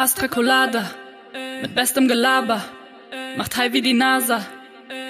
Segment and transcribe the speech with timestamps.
[0.00, 0.90] Astra Colada,
[1.60, 2.64] mit bestem Gelaber,
[3.36, 4.46] macht high wie die NASA.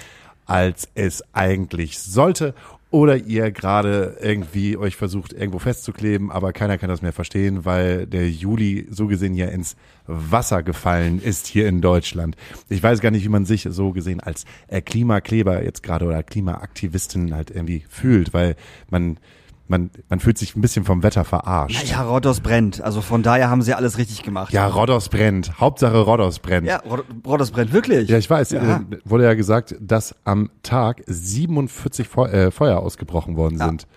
[0.47, 2.55] als es eigentlich sollte.
[2.95, 8.07] Oder ihr gerade irgendwie euch versucht, irgendwo festzukleben, aber keiner kann das mehr verstehen, weil
[8.07, 9.75] der Juli so gesehen ja ins
[10.07, 12.37] Wasser gefallen ist hier in Deutschland.
[12.69, 16.23] Ich weiß gar nicht, wie man sich so gesehen als äh, Klimakleber jetzt gerade oder
[16.23, 18.55] Klimaaktivistin halt irgendwie fühlt, weil
[18.89, 19.17] man
[19.67, 21.83] man, man fühlt sich ein bisschen vom Wetter verarscht.
[21.83, 22.81] Naja, Rhodos brennt.
[22.81, 24.53] Also von daher haben sie alles richtig gemacht.
[24.53, 25.59] Ja, Rhodos brennt.
[25.59, 26.67] Hauptsache Rhodos brennt.
[26.67, 26.81] Ja,
[27.25, 28.09] Rhodos brennt wirklich.
[28.09, 28.51] Ja, ich weiß.
[28.51, 28.77] Ja.
[28.77, 33.65] Äh, wurde ja gesagt, dass am Tag 47 Feu äh, Feuer ausgebrochen worden ja.
[33.67, 33.87] sind.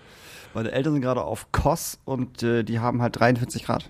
[0.53, 3.89] Meine Eltern sind gerade auf Kos und äh, die haben halt 43 Grad.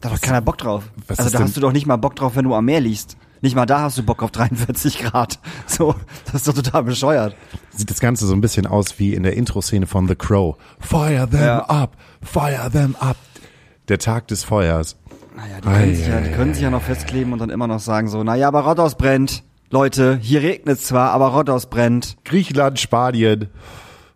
[0.00, 0.90] Da hat keiner Bock drauf.
[1.08, 3.16] Also da hast du doch nicht mal Bock drauf, wenn du am Meer liegst.
[3.40, 5.38] Nicht mal da hast du Bock auf 43 Grad.
[5.66, 5.94] So,
[6.24, 7.36] das ist doch total bescheuert.
[7.70, 10.56] Sieht das Ganze so ein bisschen aus wie in der Intro-Szene von The Crow.
[10.80, 11.64] Fire them ja.
[11.68, 13.16] up, fire them up.
[13.88, 14.96] Der Tag des Feuers.
[15.36, 17.80] Naja, die, können, sich ja, die können sich ja noch festkleben und dann immer noch
[17.80, 19.44] sagen so, naja, aber Rhodos brennt.
[19.70, 22.16] Leute, hier regnet zwar, aber Rhodos brennt.
[22.24, 23.48] Griechenland, Spanien.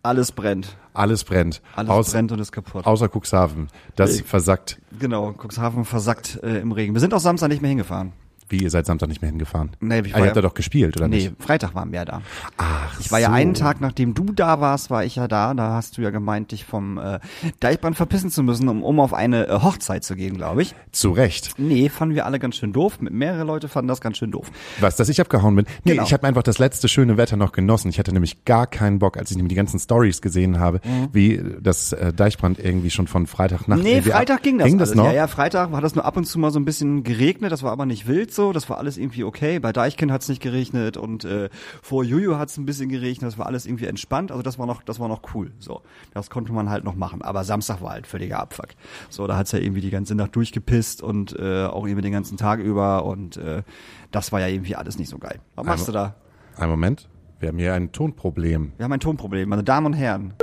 [0.01, 0.75] Alles brennt.
[0.93, 1.61] Alles brennt.
[1.75, 2.85] Alles Aus, brennt und ist kaputt.
[2.85, 3.69] Außer Cuxhaven.
[3.95, 4.79] Das äh, versackt.
[4.99, 6.93] Genau, Cuxhaven versackt äh, im Regen.
[6.93, 8.11] Wir sind auch Samstag nicht mehr hingefahren.
[8.53, 9.71] Wie, ihr seid Samstag nicht mehr hingefahren?
[9.79, 11.39] Nee, ich war ah, ihr ja, habt da doch gespielt, oder nee, nicht?
[11.39, 12.21] Nee, Freitag waren wir da.
[12.57, 13.23] Ach Ich war so.
[13.23, 15.55] ja einen Tag, nachdem du da warst, war ich ja da.
[15.55, 17.19] Da hast du ja gemeint, dich vom äh,
[17.61, 20.75] Deichbrand verpissen zu müssen, um, um auf eine äh, Hochzeit zu gehen, glaube ich.
[20.91, 21.55] Zu Recht.
[21.57, 22.99] Nee, fanden wir alle ganz schön doof.
[23.01, 24.51] Mehrere Leute fanden das ganz schön doof.
[24.79, 25.65] Was, dass ich abgehauen bin?
[25.83, 26.03] Nee, genau.
[26.03, 27.89] ich habe einfach das letzte schöne Wetter noch genossen.
[27.89, 31.09] Ich hatte nämlich gar keinen Bock, als ich nämlich die ganzen Stories gesehen habe, mhm.
[31.11, 34.67] wie das äh, Deichbrand irgendwie schon von Freitag nach Nee, Freitag ging das.
[34.67, 35.05] Ging das noch?
[35.05, 37.51] Ja, ja, Freitag hat das nur ab und zu mal so ein bisschen geregnet.
[37.51, 38.42] Das war aber nicht wild so.
[38.51, 39.59] Das war alles irgendwie irgendwie okay.
[39.59, 41.49] Bei Deichkind hat es nicht geregnet und äh,
[41.81, 43.31] vor Juju hat es ein bisschen geregnet.
[43.31, 44.31] Das war alles irgendwie entspannt.
[44.31, 45.51] Also das war noch, das war noch cool.
[45.59, 45.81] So,
[46.13, 47.21] das konnte man halt noch machen.
[47.21, 48.69] Aber Samstag war halt völliger Abfuck.
[49.09, 52.37] So, da hat's ja irgendwie die ganze Nacht durchgepisst und äh, auch irgendwie den ganzen
[52.37, 53.63] Tag über und äh,
[54.11, 55.39] das war ja irgendwie alles nicht so geil.
[55.55, 56.15] Was machst ein, du da?
[56.57, 57.09] Ein Moment.
[57.39, 58.73] Wir haben hier ein Tonproblem.
[58.77, 60.33] Wir haben ein Tonproblem, meine Damen und Herren.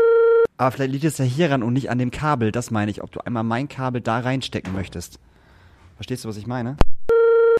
[0.58, 2.52] Aber vielleicht liegt es ja hieran und nicht an dem Kabel.
[2.52, 5.18] Das meine ich, ob du einmal mein Kabel da reinstecken möchtest.
[5.96, 6.76] Verstehst du, was ich meine?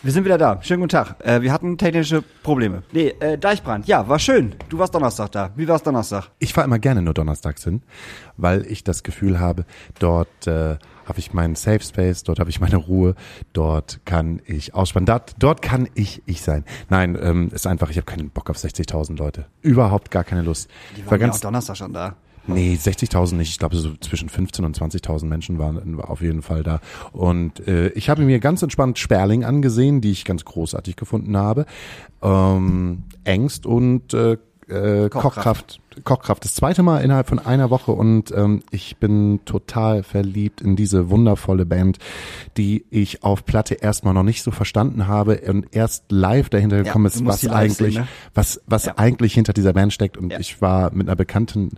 [0.02, 0.58] Wir sind wieder da.
[0.62, 1.16] Schönen guten Tag.
[1.18, 2.82] Äh, wir hatten technische Probleme.
[2.90, 3.86] Nee, äh, Deichbrand.
[3.86, 4.54] Ja, war schön.
[4.70, 5.50] Du warst Donnerstag da.
[5.56, 6.30] Wie war's Donnerstag?
[6.38, 7.82] Ich fahre immer gerne nur donnerstags hin,
[8.38, 9.66] weil ich das Gefühl habe,
[9.98, 13.14] dort äh, habe ich meinen Safe Space, dort habe ich meine Ruhe,
[13.52, 16.64] dort kann ich ausspannen, dort, dort kann ich ich sein.
[16.88, 19.44] Nein, ähm, ist einfach, ich habe keinen Bock auf 60.000 Leute.
[19.60, 20.70] Überhaupt gar keine Lust.
[20.96, 22.16] Die waren war ganz, ja auch Donnerstag schon da.
[22.46, 23.50] Nee, 60.000 nicht.
[23.50, 26.80] Ich glaube, so zwischen 15.000 und 20.000 Menschen waren auf jeden Fall da.
[27.12, 31.66] Und äh, ich habe mir ganz entspannt Sperling angesehen, die ich ganz großartig gefunden habe.
[32.22, 34.38] Ähm, Ängst und äh,
[34.70, 35.80] äh, Kochkraft.
[36.04, 36.44] Kochkraft.
[36.44, 41.10] Das zweite Mal innerhalb von einer Woche und ähm, ich bin total verliebt in diese
[41.10, 41.98] wundervolle Band,
[42.56, 47.06] die ich auf Platte erstmal noch nicht so verstanden habe und erst live dahinter gekommen
[47.06, 48.08] ja, ist, was eigentlich, sehen, ne?
[48.34, 48.98] was, was ja.
[48.98, 50.16] eigentlich hinter dieser Band steckt.
[50.16, 50.38] Und ja.
[50.38, 51.72] ich war mit einer Bekannten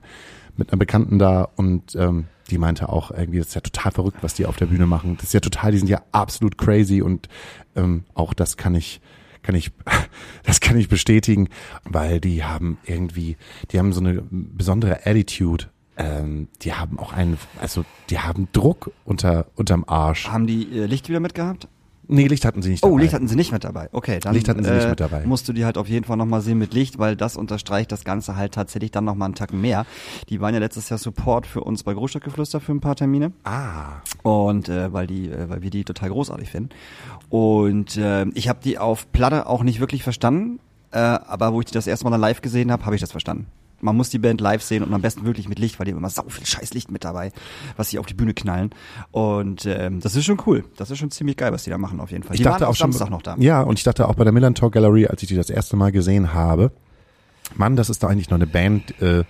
[0.56, 4.18] mit einer Bekannten da und ähm, die meinte auch irgendwie, das ist ja total verrückt,
[4.20, 5.16] was die auf der Bühne machen.
[5.16, 7.28] Das ist ja total, die sind ja absolut crazy und
[7.76, 9.00] ähm, auch das kann ich
[9.42, 9.72] kann ich,
[10.44, 11.48] das kann ich bestätigen,
[11.84, 13.36] weil die haben irgendwie,
[13.70, 15.66] die haben so eine besondere Attitude.
[15.96, 20.28] Ähm, die haben auch einen, also die haben Druck unter unterm Arsch.
[20.28, 21.68] Haben die äh, Licht wieder mitgehabt?
[22.08, 22.94] Nee, Licht hatten sie nicht oh, dabei.
[22.94, 23.88] Oh, Licht hatten sie nicht mit dabei.
[23.92, 25.24] Okay, dann Licht hatten sie äh, nicht mit dabei.
[25.24, 28.04] musst du die halt auf jeden Fall nochmal sehen mit Licht, weil das unterstreicht das
[28.04, 29.86] Ganze halt tatsächlich dann nochmal einen Tacken mehr.
[30.28, 33.32] Die waren ja letztes Jahr Support für uns bei Großstadtgeflüster für ein paar Termine.
[33.44, 34.00] Ah.
[34.22, 36.71] Und äh, weil die, äh, weil wir die total großartig finden.
[37.28, 40.59] Und äh, ich habe die auf Platte auch nicht wirklich verstanden,
[40.91, 43.12] äh, aber wo ich die das erste Mal dann live gesehen habe, habe ich das
[43.12, 43.47] verstanden
[43.82, 45.98] man muss die Band live sehen und am besten wirklich mit Licht, weil die haben
[45.98, 47.32] immer sau viel Scheißlicht mit dabei,
[47.76, 48.70] was sie auf die Bühne knallen.
[49.10, 50.64] Und ähm, das ist schon cool.
[50.76, 52.34] Das ist schon ziemlich geil, was die da machen auf jeden Fall.
[52.34, 53.36] Ich die dachte auch schon, Samstag noch da.
[53.38, 55.76] Ja, und ich dachte auch bei der Milan Talk Gallery, als ich die das erste
[55.76, 56.70] Mal gesehen habe,
[57.56, 59.24] Mann, das ist doch eigentlich noch eine Band, äh,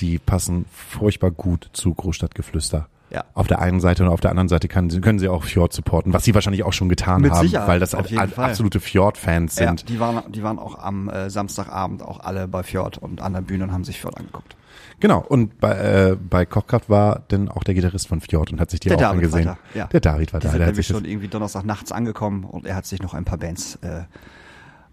[0.00, 2.88] die passen furchtbar gut zu Großstadtgeflüster.
[3.12, 3.24] Ja.
[3.34, 6.14] Auf der einen Seite und auf der anderen Seite kann, können sie auch Fjord supporten,
[6.14, 9.80] was sie wahrscheinlich auch schon getan Mit haben, Sicherheit, weil das absolute Fjord-Fans sind.
[9.82, 13.34] Ja, die waren, die waren auch am äh, Samstagabend auch alle bei Fjord und an
[13.34, 14.56] der Bühne und haben sich Fjord angeguckt.
[15.00, 18.70] Genau, und bei, äh, bei Kochkraft war dann auch der Gitarrist von Fjord und hat
[18.70, 19.46] sich die Der auch David angesehen.
[19.46, 19.86] war da, ja.
[19.88, 20.56] Der David war Die da.
[20.56, 23.38] Der hat sich schon irgendwie Donnerstag nachts angekommen und er hat sich noch ein paar
[23.38, 24.04] Bands äh,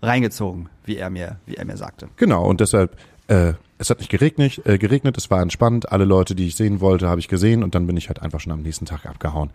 [0.01, 2.09] reingezogen, wie er mir, wie er mir sagte.
[2.17, 6.35] Genau, und deshalb, äh, es hat nicht geregnet, äh, geregnet, es war entspannt, alle Leute,
[6.35, 8.61] die ich sehen wollte, habe ich gesehen und dann bin ich halt einfach schon am
[8.61, 9.51] nächsten Tag abgehauen,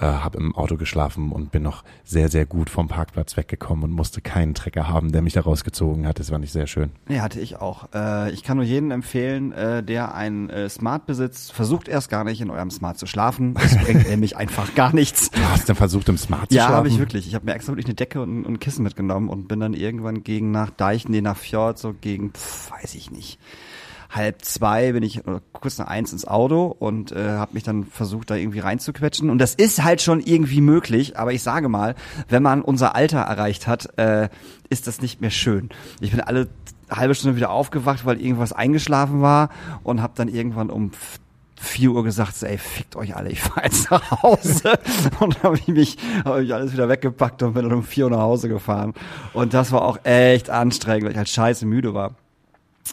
[0.00, 3.92] äh, habe im Auto geschlafen und bin noch sehr, sehr gut vom Parkplatz weggekommen und
[3.92, 6.18] musste keinen Trecker haben, der mich da rausgezogen hat.
[6.18, 6.90] Das war nicht sehr schön.
[7.08, 7.88] Nee, hatte ich auch.
[7.94, 12.24] Äh, ich kann nur jedem empfehlen, äh, der ein äh, Smart besitzt, versucht erst gar
[12.24, 13.54] nicht in eurem Smart zu schlafen.
[13.54, 15.30] Das bringt nämlich einfach gar nichts.
[15.30, 16.76] Du hast dann versucht, im Smart zu Ja, schlafen?
[16.78, 17.28] habe ich wirklich.
[17.28, 19.72] Ich habe mir extra wirklich eine Decke und, und ein Kissen mitgenommen und bin dann
[19.74, 23.38] irgendwann gegen nach Deich, nee, nach Fjord, so gegen, pf, weiß ich nicht,
[24.10, 27.84] halb zwei bin ich oder kurz nach eins ins Auto und äh, habe mich dann
[27.84, 29.30] versucht, da irgendwie reinzuquetschen.
[29.30, 31.94] Und das ist halt schon irgendwie möglich, aber ich sage mal,
[32.28, 34.28] wenn man unser Alter erreicht hat, äh,
[34.70, 35.68] ist das nicht mehr schön.
[36.00, 36.48] Ich bin alle
[36.90, 39.50] halbe Stunde wieder aufgewacht, weil irgendwas eingeschlafen war
[39.82, 40.92] und habe dann irgendwann um
[41.60, 44.78] 4 Uhr gesagt, ey, fickt euch alle, ich fahr jetzt nach Hause.
[45.20, 48.10] und habe ich mich, habe ich alles wieder weggepackt und bin dann um 4 Uhr
[48.10, 48.94] nach Hause gefahren.
[49.32, 52.14] Und das war auch echt anstrengend, weil ich halt scheiße müde war.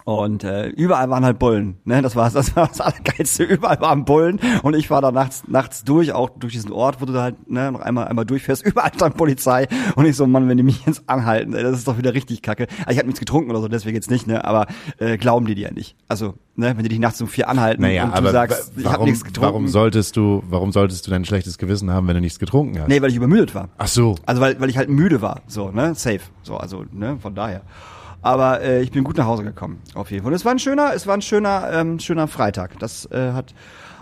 [0.04, 1.78] Und äh, überall waren halt Bullen.
[1.86, 2.02] Ne?
[2.02, 3.44] Das war das war das Allergeilste.
[3.56, 4.40] Überall waren Bullen.
[4.64, 7.50] Und ich war da nachts, nachts durch, auch durch diesen Ort, wo du da halt
[7.50, 8.64] ne, noch einmal, einmal durchfährst.
[8.66, 9.68] Überall stand Polizei.
[9.96, 12.42] Und ich so, Mann, wenn die mich jetzt anhalten, ey, das ist doch wieder richtig
[12.42, 12.68] kacke.
[12.80, 14.44] Also ich habe nichts getrunken oder so, deswegen jetzt nicht, ne?
[14.44, 15.96] Aber äh, glauben die dir ja nicht.
[16.08, 19.06] Also, ne, wenn die dich nachts um vier anhalten Naja, und du sagst, ich habe
[19.06, 19.48] nichts getrunken.
[19.48, 22.88] warum solltest du, warum solltest du dein schlechtes Gewissen haben, wenn du nichts getrunken hast?
[22.88, 23.70] nee, weil ich übermüdet war.
[23.78, 24.16] Ach so.
[24.26, 25.96] Also weil, weil ich halt müde war, so, ne?
[25.96, 26.22] Safe.
[26.44, 27.62] So, also, ne, von daher.
[28.26, 30.32] Aber äh, ich bin gut nach Hause gekommen, auf jeden Fall.
[30.32, 32.80] Und es war ein schöner, es war ein schöner, ähm, schöner Freitag.
[32.80, 33.54] Das äh, hat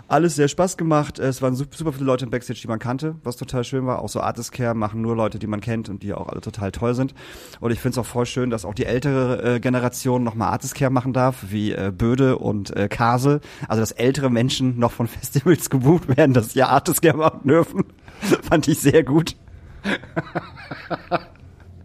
[0.08, 1.18] alles sehr Spaß gemacht.
[1.18, 3.98] Es waren su- super viele Leute im Backstage, die man kannte, was total schön war.
[4.00, 6.72] Auch so Artist Care machen nur Leute, die man kennt und die auch alle total
[6.72, 7.12] toll sind.
[7.60, 10.74] Und ich finde es auch voll schön, dass auch die ältere äh, Generation nochmal Artist
[10.74, 13.42] Care machen darf, wie äh, Böde und äh, Kase.
[13.68, 17.46] Also dass ältere Menschen noch von Festivals gebucht werden, dass sie ja Artist Care machen
[17.46, 17.84] dürfen.
[18.48, 19.36] Fand ich sehr gut.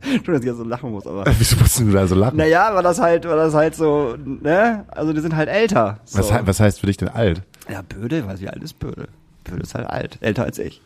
[0.25, 1.25] Schon, dass ich ja so lachen muss, aber.
[1.38, 2.38] Wieso musst du da so lachen?
[2.38, 4.85] Naja, weil das halt, weil das halt so, ne?
[4.89, 6.00] Also die sind halt älter.
[6.06, 6.19] So.
[6.19, 7.41] was, was heißt für dich denn alt?
[7.69, 9.07] Ja, Böde, weiß wie alt ist Böde?
[9.44, 10.17] Böde ist halt alt.
[10.21, 10.81] Älter als ich.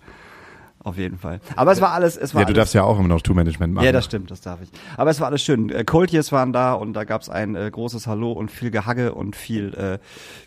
[0.84, 1.40] Auf jeden Fall.
[1.56, 3.86] Aber es war alles, es war Ja, du darfst ja auch immer noch Tour-Management machen.
[3.86, 4.70] ja, das stimmt, das darf ich.
[4.98, 5.70] Aber es war alles schön.
[5.70, 9.38] Äh, Coldyears waren da und da gab's ein äh, großes Hallo und viel Gehagge und
[9.38, 10.00] viel äh,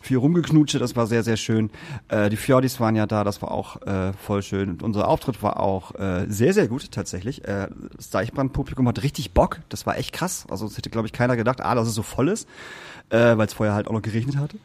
[0.02, 0.78] viel Rumgeknutsche.
[0.78, 1.70] Das war sehr, sehr schön.
[2.08, 4.70] Äh, die Fjordis waren ja da, das war auch äh, voll schön.
[4.70, 7.44] Und unser Auftritt war auch äh, sehr, sehr gut tatsächlich.
[7.46, 9.60] Äh, das Deichbrand-Publikum hat richtig Bock.
[9.70, 10.46] Das war echt krass.
[10.50, 12.46] Also es hätte, glaube ich, keiner gedacht, ah, dass es so voll ist.
[13.08, 14.58] Äh, weil es vorher halt auch noch geregnet hatte.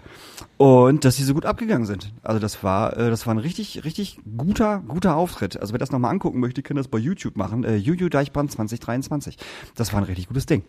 [0.58, 2.12] Und dass sie so gut abgegangen sind.
[2.24, 5.58] Also das war, äh, das war ein richtig, richtig guter, guter Auftritt.
[5.62, 7.64] Also wer das nochmal angucken möchte, kann das bei YouTube machen.
[7.64, 9.38] Äh, Juju Deichbrand 2023.
[9.76, 10.64] Das war ein richtig gutes Ding.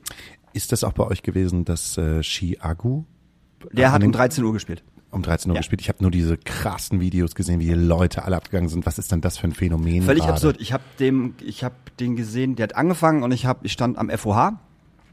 [0.52, 3.04] Ist das auch bei euch gewesen, dass äh, Chiagu
[3.72, 4.82] Der hat um 13 Uhr gespielt.
[5.10, 5.60] um 13 Uhr Ja.
[5.60, 5.80] gespielt?
[5.80, 8.84] Ich habe nur diese krassen Videos gesehen, wie die Leute alle abgegangen sind.
[8.84, 10.02] Was ist denn das für ein Phänomen?
[10.02, 10.34] Völlig gerade?
[10.34, 10.56] absurd.
[10.60, 13.96] Ich habe dem, ich habe den gesehen, der hat angefangen und ich habe, ich stand
[13.96, 14.58] am FOH,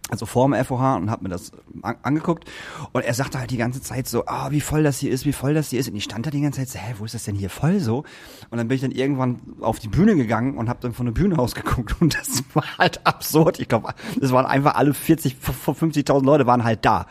[0.10, 1.52] also vorm FOH und habe mir das
[1.82, 2.46] an, angeguckt
[2.92, 5.34] und er sagte halt die ganze Zeit so, ah, wie voll das hier ist, wie
[5.34, 7.14] voll das hier ist und ich stand da die ganze Zeit so, hä, wo ist
[7.14, 8.04] das denn hier voll so?
[8.50, 11.14] Und dann bin ich dann irgendwann auf die Bühne gegangen und habe dann von der
[11.14, 13.60] Bühne aus geguckt und das war halt absurd.
[13.60, 17.06] Ich glaube, es waren einfach alle 40, 50.000 Leute waren halt da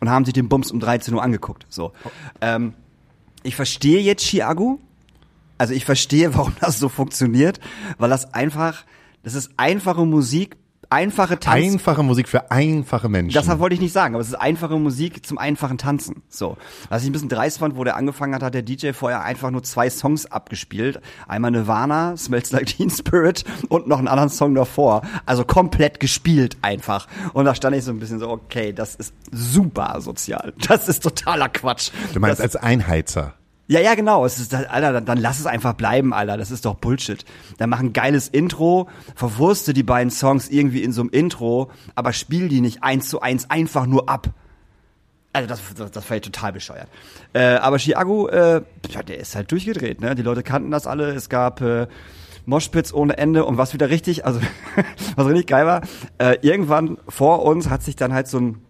[0.00, 1.66] und haben sich den Bums um 13 Uhr angeguckt.
[1.68, 1.92] So,
[2.40, 2.74] ähm,
[3.44, 4.80] ich verstehe jetzt Chiago,
[5.58, 7.60] also ich verstehe, warum das so funktioniert,
[7.98, 8.84] weil das einfach,
[9.22, 10.56] das ist einfache Musik,
[10.92, 11.56] einfache Tanz.
[11.56, 13.34] Einfache Musik für einfache Menschen.
[13.34, 16.22] das wollte ich nicht sagen, aber es ist einfache Musik zum einfachen Tanzen.
[16.28, 16.56] So.
[16.88, 19.50] Was ich ein bisschen dreist fand, wo der angefangen hat, hat der DJ vorher einfach
[19.50, 21.00] nur zwei Songs abgespielt.
[21.26, 25.02] Einmal Nirvana, Smells Like Teen Spirit und noch einen anderen Song davor.
[25.26, 27.08] Also komplett gespielt einfach.
[27.32, 30.52] Und da stand ich so ein bisschen so, okay, das ist super sozial.
[30.68, 31.90] Das ist totaler Quatsch.
[32.12, 33.34] du meinst das, als Einheizer.
[33.72, 34.26] Ja, ja, genau.
[34.26, 36.36] Es ist, Alter, dann, dann lass es einfach bleiben, Alter.
[36.36, 37.24] Das ist doch Bullshit.
[37.56, 42.12] Dann mach ein geiles Intro, verwurste die beiden Songs irgendwie in so einem Intro, aber
[42.12, 44.28] spiel die nicht eins zu eins einfach nur ab.
[45.32, 46.88] Also das, das, das war ja total bescheuert.
[47.32, 48.62] Äh, aber Chiago, äh,
[49.08, 50.14] der ist halt durchgedreht, ne?
[50.14, 51.10] Die Leute kannten das alle.
[51.12, 51.86] Es gab äh,
[52.44, 54.38] Moshpits ohne Ende und was wieder richtig, also
[55.16, 55.80] was richtig geil war,
[56.18, 58.62] äh, irgendwann vor uns hat sich dann halt so ein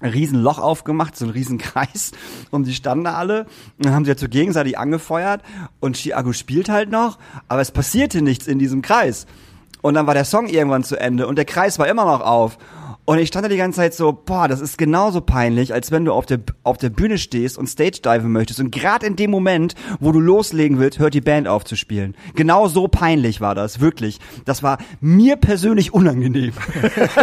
[0.00, 2.12] ein riesen Loch aufgemacht, so ein riesen Kreis
[2.50, 3.46] und die standen da alle
[3.78, 5.42] und dann haben sie halt so gegenseitig angefeuert
[5.80, 9.26] und Chiago spielt halt noch, aber es passierte nichts in diesem Kreis.
[9.82, 12.58] Und dann war der Song irgendwann zu Ende und der Kreis war immer noch auf.
[13.06, 16.04] Und ich stand da die ganze Zeit so, boah, das ist genauso peinlich, als wenn
[16.04, 18.58] du auf der, auf der Bühne stehst und Stage diven möchtest.
[18.58, 22.16] Und gerade in dem Moment, wo du loslegen willst, hört die Band auf zu spielen.
[22.34, 24.18] Genau so peinlich war das, wirklich.
[24.44, 26.52] Das war mir persönlich unangenehm.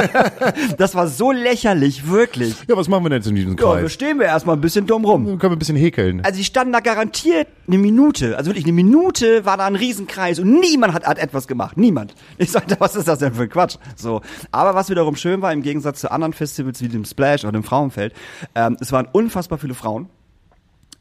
[0.78, 2.56] das war so lächerlich, wirklich.
[2.68, 3.92] Ja, was machen wir denn jetzt in diesem Ja, da Kreis?
[3.92, 5.25] stehen wir erstmal ein bisschen dumm rum.
[5.25, 6.22] Dann können wir ein bisschen häkeln.
[6.24, 10.40] Also die standen da garantiert eine Minute, also wirklich eine Minute war da ein Riesenkreis
[10.40, 11.78] und niemand hat, hat etwas gemacht.
[11.78, 12.16] Niemand.
[12.38, 13.75] Ich sagte, was ist das denn für ein Quatsch?
[13.98, 14.22] So.
[14.52, 17.63] Aber was wiederum schön war, im Gegensatz zu anderen Festivals wie dem Splash oder dem
[17.63, 18.13] Frauenfeld,
[18.56, 20.08] ähm, es waren unfassbar viele Frauen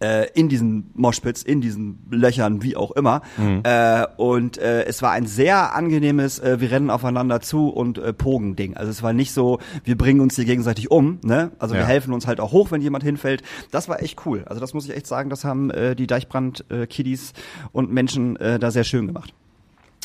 [0.00, 3.22] äh, in diesen Moshpits, in diesen Löchern, wie auch immer.
[3.62, 8.12] Äh, und äh, es war ein sehr angenehmes, äh, wir rennen aufeinander zu und äh,
[8.12, 8.76] Pogen-Ding.
[8.76, 11.52] Also es war nicht so, wir bringen uns hier gegenseitig um, ne?
[11.60, 11.86] Also wir Ja.
[11.86, 13.42] helfen uns halt auch hoch, wenn jemand hinfällt.
[13.70, 14.42] Das war echt cool.
[14.46, 17.32] Also das muss ich echt sagen, das haben äh, die Deichbrand-Kiddies
[17.70, 19.32] und Menschen äh, da sehr schön gemacht.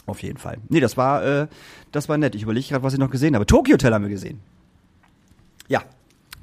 [0.06, 0.60] Auf jeden Fall.
[0.70, 1.48] Nee, das war, äh,
[1.92, 2.36] das war nett.
[2.36, 3.46] Ich überlege gerade, was ich noch gesehen habe.
[3.48, 4.40] Tokyo Hotel haben wir gesehen.
[5.68, 5.82] Ja,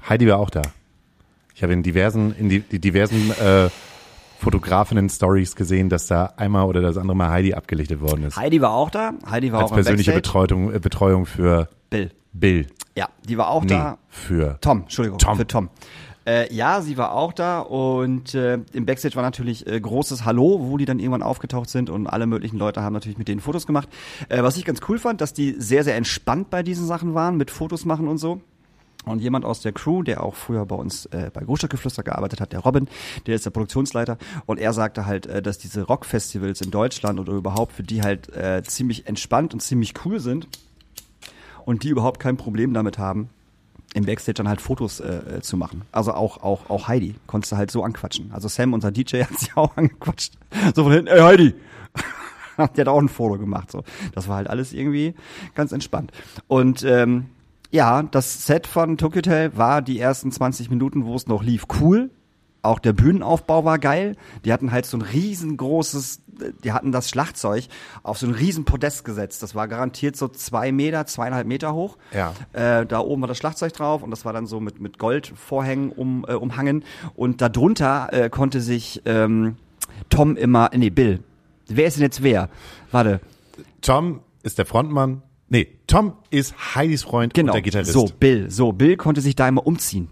[0.08, 0.62] Heidi war auch da.
[1.54, 3.68] Ich habe in diversen, in die, die diversen äh,
[4.40, 8.36] Fotografinnen-Stories gesehen, dass da einmal oder das andere Mal Heidi abgelichtet worden ist.
[8.36, 9.12] Heidi war auch da.
[9.30, 10.12] Heidi war Als auch persönliche.
[10.12, 12.10] Betreuung, äh, Betreuung für Bill.
[12.32, 12.66] Bill.
[12.96, 13.98] Ja, die war auch Nee, da.
[14.08, 15.36] für Tom, Entschuldigung, Tom.
[15.38, 15.68] für Tom.
[16.26, 20.58] Äh, ja, sie war auch da und äh, im Backstage war natürlich äh, großes Hallo,
[20.62, 23.66] wo die dann irgendwann aufgetaucht sind und alle möglichen Leute haben natürlich mit denen Fotos
[23.66, 23.88] gemacht.
[24.30, 27.36] Äh, was ich ganz cool fand, dass die sehr, sehr entspannt bei diesen Sachen waren,
[27.36, 28.40] mit Fotos machen und so.
[29.04, 32.52] Und jemand aus der Crew, der auch früher bei uns äh, bei Großstadtgeflüster gearbeitet hat,
[32.52, 32.88] der Robin,
[33.26, 37.32] der ist der Produktionsleiter und er sagte halt, äh, dass diese Rockfestivals in Deutschland oder
[37.32, 40.48] überhaupt für die halt äh, ziemlich entspannt und ziemlich cool sind
[41.64, 43.28] und die überhaupt kein Problem damit haben,
[43.94, 45.82] im Backstage dann halt Fotos äh, äh, zu machen.
[45.92, 48.32] Also auch, auch, auch Heidi konntest du halt so anquatschen.
[48.32, 50.34] Also Sam, unser DJ, hat sie auch angequatscht.
[50.74, 51.54] So von hinten, ey Heidi!
[52.76, 53.72] Die hat auch ein Foto gemacht.
[53.72, 53.82] So,
[54.14, 55.14] Das war halt alles irgendwie
[55.54, 56.12] ganz entspannt.
[56.46, 57.26] Und ähm,
[57.74, 61.64] ja, das Set von Tokyo Hotel war die ersten 20 Minuten, wo es noch lief,
[61.80, 62.10] cool.
[62.62, 64.14] Auch der Bühnenaufbau war geil.
[64.44, 66.22] Die hatten halt so ein riesengroßes,
[66.62, 67.64] die hatten das Schlagzeug
[68.04, 69.42] auf so ein riesen Podest gesetzt.
[69.42, 71.98] Das war garantiert so zwei Meter, zweieinhalb Meter hoch.
[72.12, 72.32] Ja.
[72.52, 75.90] Äh, da oben war das Schlagzeug drauf und das war dann so mit, mit Goldvorhängen
[75.90, 76.84] um, äh, umhangen.
[77.16, 79.56] Und darunter äh, konnte sich ähm,
[80.10, 81.24] Tom immer, nee, Bill.
[81.66, 82.50] Wer ist denn jetzt wer?
[82.92, 83.20] Warte,
[83.80, 85.22] Tom ist der Frontmann.
[85.48, 87.52] Nee, Tom ist Heidis Freund genau.
[87.52, 87.92] und der Gitarrist.
[87.92, 88.50] So, Bill.
[88.50, 90.08] So, Bill konnte sich da immer umziehen.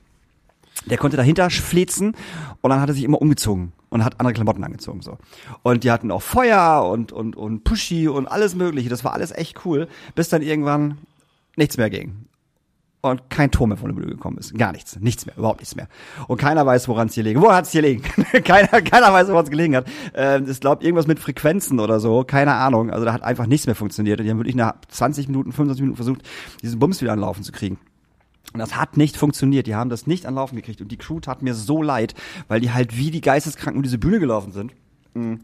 [0.87, 2.15] Der konnte dahinter flezen
[2.61, 5.19] und dann hat er sich immer umgezogen und hat andere Klamotten angezogen so.
[5.63, 8.89] Und die hatten auch Feuer und und und Pushy und alles mögliche.
[8.89, 10.99] Das war alles echt cool, bis dann irgendwann
[11.57, 12.27] nichts mehr ging.
[13.05, 14.57] Und kein Ton mehr von der Bühne gekommen ist.
[14.57, 14.97] Gar nichts.
[15.01, 15.37] Nichts mehr.
[15.37, 15.89] Überhaupt nichts mehr.
[16.29, 17.41] Und keiner weiß, woran es hier liegt.
[17.41, 18.03] Wo hat es hier liegen?
[18.45, 19.89] keiner, keiner weiß, woran es gelegen hat.
[20.15, 22.23] Ähm, ich glaube, irgendwas mit Frequenzen oder so.
[22.23, 22.91] Keine Ahnung.
[22.91, 24.21] Also da hat einfach nichts mehr funktioniert.
[24.21, 26.23] Und die haben wirklich nach 20 Minuten, 25 Minuten versucht,
[26.63, 27.77] diesen Bums wieder anlaufen zu kriegen.
[28.53, 29.67] Und das hat nicht funktioniert.
[29.67, 30.81] Die haben das nicht an Laufen gekriegt.
[30.81, 32.15] Und die Crew tat mir so leid,
[32.47, 34.75] weil die halt wie die Geisteskranken um diese Bühne gelaufen sind.
[35.15, 35.35] mm,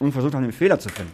[0.00, 1.12] Und versucht haben, den Fehler zu finden.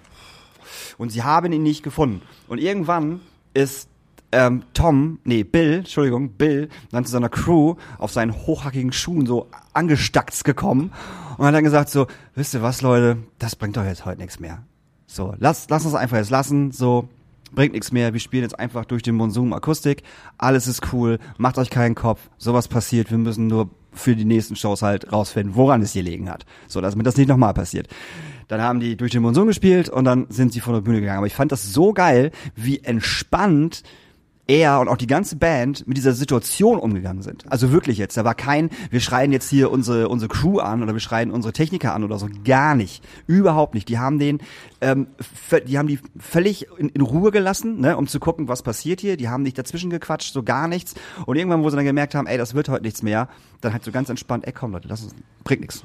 [0.97, 2.23] Und sie haben ihn nicht gefunden.
[2.49, 3.21] Und irgendwann
[3.53, 3.91] ist
[4.33, 9.49] ähm, Tom, nee, Bill, Entschuldigung, Bill, dann zu seiner Crew auf seinen hochhackigen Schuhen so
[9.73, 10.93] angestackt gekommen
[11.37, 14.41] und hat dann gesagt so, wisst ihr was, Leute, das bringt doch jetzt heute nichts
[14.41, 14.63] mehr.
[15.07, 17.09] So, lass, lass uns einfach jetzt lassen, so,
[17.53, 20.03] bringt nichts mehr, wir spielen jetzt einfach durch den Monsum Akustik,
[20.39, 24.55] alles ist cool, macht euch keinen Kopf, sowas passiert, wir müssen nur für die nächsten
[24.55, 26.47] Shows halt rausfinden, woran es gelegen hat.
[26.69, 27.89] So, damit das nicht nochmal passiert.
[28.47, 31.19] Dann haben die durch den Monsun gespielt und dann sind sie von der Bühne gegangen.
[31.19, 33.83] Aber ich fand das so geil, wie entspannt
[34.51, 37.45] er und auch die ganze Band mit dieser Situation umgegangen sind.
[37.51, 40.93] Also wirklich jetzt, da war kein, wir schreien jetzt hier unsere, unsere Crew an oder
[40.93, 42.29] wir schreien unsere Techniker an oder so.
[42.45, 43.05] Gar nicht.
[43.29, 43.89] Überhaupt nicht.
[43.89, 44.39] Die haben den,
[44.81, 45.07] ähm,
[45.69, 49.17] die haben die völlig in, in Ruhe gelassen, ne, um zu gucken, was passiert hier.
[49.17, 50.95] Die haben nicht dazwischen gequatscht, so gar nichts.
[51.27, 53.29] Und irgendwann, wo sie dann gemerkt haben, ey, das wird heute nichts mehr,
[53.61, 55.15] dann halt so ganz entspannt, ey, komm Leute, lass uns,
[55.45, 55.85] bringt nichts.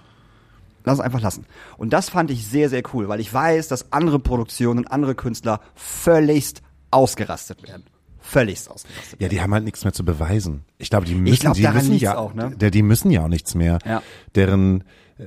[0.84, 1.46] Lass es einfach lassen.
[1.78, 5.60] Und das fand ich sehr, sehr cool, weil ich weiß, dass andere Produktionen, andere Künstler
[5.76, 7.84] völligst ausgerastet werden.
[8.26, 9.22] Völligst ausgerastet.
[9.22, 10.66] Ja, die haben halt nichts mehr zu beweisen.
[10.78, 12.52] Ich glaube, die müssen, glaub, die müssen ja, auch, ne?
[12.56, 13.80] der, die müssen ja auch nichts mehr.
[13.86, 14.02] Ja.
[14.36, 14.84] Deren,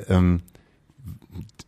[0.08, 0.42] ähm,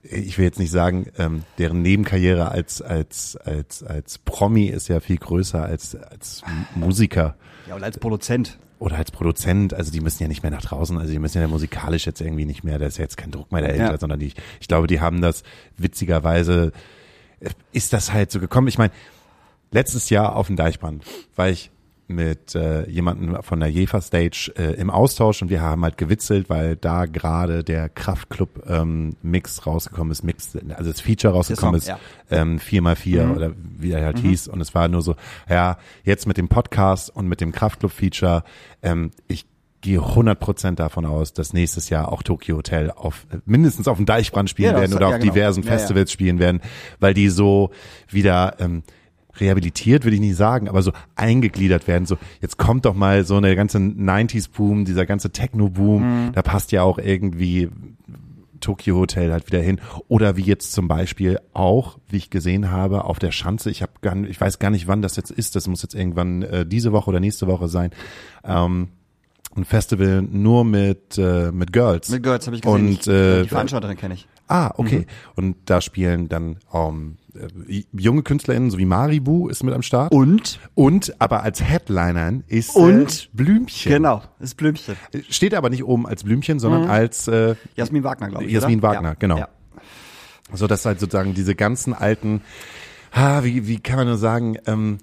[0.02, 5.00] ich will jetzt nicht sagen, ähm, deren Nebenkarriere als als als als Promi ist ja
[5.00, 6.42] viel größer als als
[6.74, 7.36] Musiker
[7.68, 8.58] Ja, und als Produzent.
[8.78, 9.72] oder als Produzent.
[9.74, 10.96] Also die müssen ja nicht mehr nach draußen.
[10.98, 12.78] Also die müssen ja musikalisch jetzt irgendwie nicht mehr.
[12.78, 13.98] Da ist ja jetzt kein Druck mehr dahinter, Ja.
[13.98, 15.42] sondern die, ich glaube, die haben das
[15.76, 16.72] witzigerweise
[17.40, 18.68] äh, ist das halt so gekommen.
[18.68, 18.92] Ich meine,
[19.70, 21.04] letztes Jahr auf dem Deichbrand
[21.36, 21.70] war ich
[22.08, 26.50] mit äh, jemandem von der Jefa Stage äh, im Austausch und wir haben halt gewitzelt,
[26.50, 31.94] weil da gerade der Kraftclub ähm, Mix rausgekommen ist, Mix, also das Feature rausgekommen Song,
[31.94, 32.00] ist,
[32.32, 33.36] ähm, 4x4 Mhm.
[33.36, 35.14] oder wie er halt hieß und es war nur so,
[35.48, 38.42] ja, jetzt mit dem Podcast und mit dem Kraftclub Feature,
[38.82, 39.46] ähm, ich
[39.80, 44.50] gehe 100% davon aus, dass nächstes Jahr auch Tokyo Hotel auf mindestens auf dem Deichbrand
[44.50, 45.32] spielen Ja, werden oder ja, auf genau.
[45.32, 45.78] diversen Ja, ja.
[45.78, 46.60] Festivals spielen werden,
[46.98, 47.70] weil die so
[48.08, 48.82] wieder ähm,
[49.38, 52.06] rehabilitiert, will ich nicht sagen, aber so eingegliedert werden.
[52.06, 56.32] So, jetzt kommt doch mal so eine ganze 90s-Boom, dieser ganze Techno-Boom, Mhm.
[56.32, 57.68] da passt ja auch irgendwie
[58.60, 59.80] Tokyo Hotel halt wieder hin.
[60.08, 63.92] Oder wie jetzt zum Beispiel auch, wie ich gesehen habe, auf der Schanze, ich habe
[64.02, 66.66] gar nicht, ich weiß gar nicht, wann das jetzt ist, das muss jetzt irgendwann äh,
[66.66, 67.90] diese Woche oder nächste Woche sein.
[68.44, 68.88] Ähm,
[69.56, 72.08] ein Festival nur mit äh, mit Girls.
[72.10, 72.86] Mit Girls habe ich gesehen.
[72.86, 74.28] Und ich, äh, die Veranstalterin kenne ich.
[74.46, 75.00] Ah, okay.
[75.00, 75.04] Mhm.
[75.36, 80.12] Und da spielen dann ähm, äh, junge KünstlerInnen, so wie Maribu ist mit am Start.
[80.12, 80.58] Und?
[80.74, 83.24] Und aber als Headliner ist Und?
[83.24, 83.92] äh, Blümchen.
[83.92, 84.96] Genau, das Blümchen.
[85.28, 88.52] Steht aber nicht oben als Blümchen, sondern als äh, Jasmin Wagner, glaube ich.
[88.52, 88.88] Jasmin oder?
[88.88, 89.16] Wagner, ja.
[89.18, 89.38] genau.
[89.38, 89.48] Ja.
[90.52, 92.42] so dass halt sozusagen diese ganzen alten,
[93.12, 94.98] ha, wie, wie kann man nur sagen, ähm,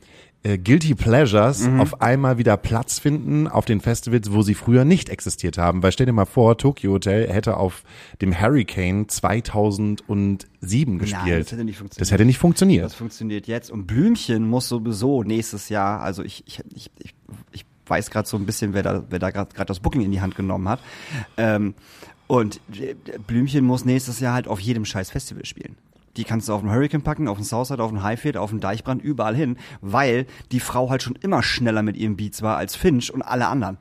[0.48, 1.82] äh, Guilty Pleasures Mhm.
[1.82, 5.84] auf einmal wieder Platz finden auf den Festivals, wo sie früher nicht existiert haben.
[5.84, 7.84] Weil stell dir mal vor, Tokyo Hotel hätte auf
[8.22, 11.42] dem Hurricane 2007 gespielt.
[11.46, 12.02] das hätte nicht funktioniert.
[12.02, 12.86] Das hätte nicht funktioniert.
[12.86, 13.72] Das funktioniert jetzt.
[13.72, 17.14] Und Blümchen muss sowieso nächstes Jahr, also ich, ich, ich, ich,
[17.52, 20.12] ich weiß gerade so ein bisschen, wer da, wer da gerade gerade das Booking in
[20.12, 20.80] die Hand genommen hat.
[21.38, 21.74] Ähm,
[22.28, 25.78] und äh, Blümchen muss nächstes Jahr halt auf jedem scheiß Festival spielen.
[26.18, 28.60] Die kannst du auf den Hurricane packen, auf den Southside, auf den Highfield, auf den
[28.60, 32.76] Deichbrand, überall hin, weil die Frau halt schon immer schneller mit ihren Beats war als
[32.76, 33.78] Finch und alle anderen.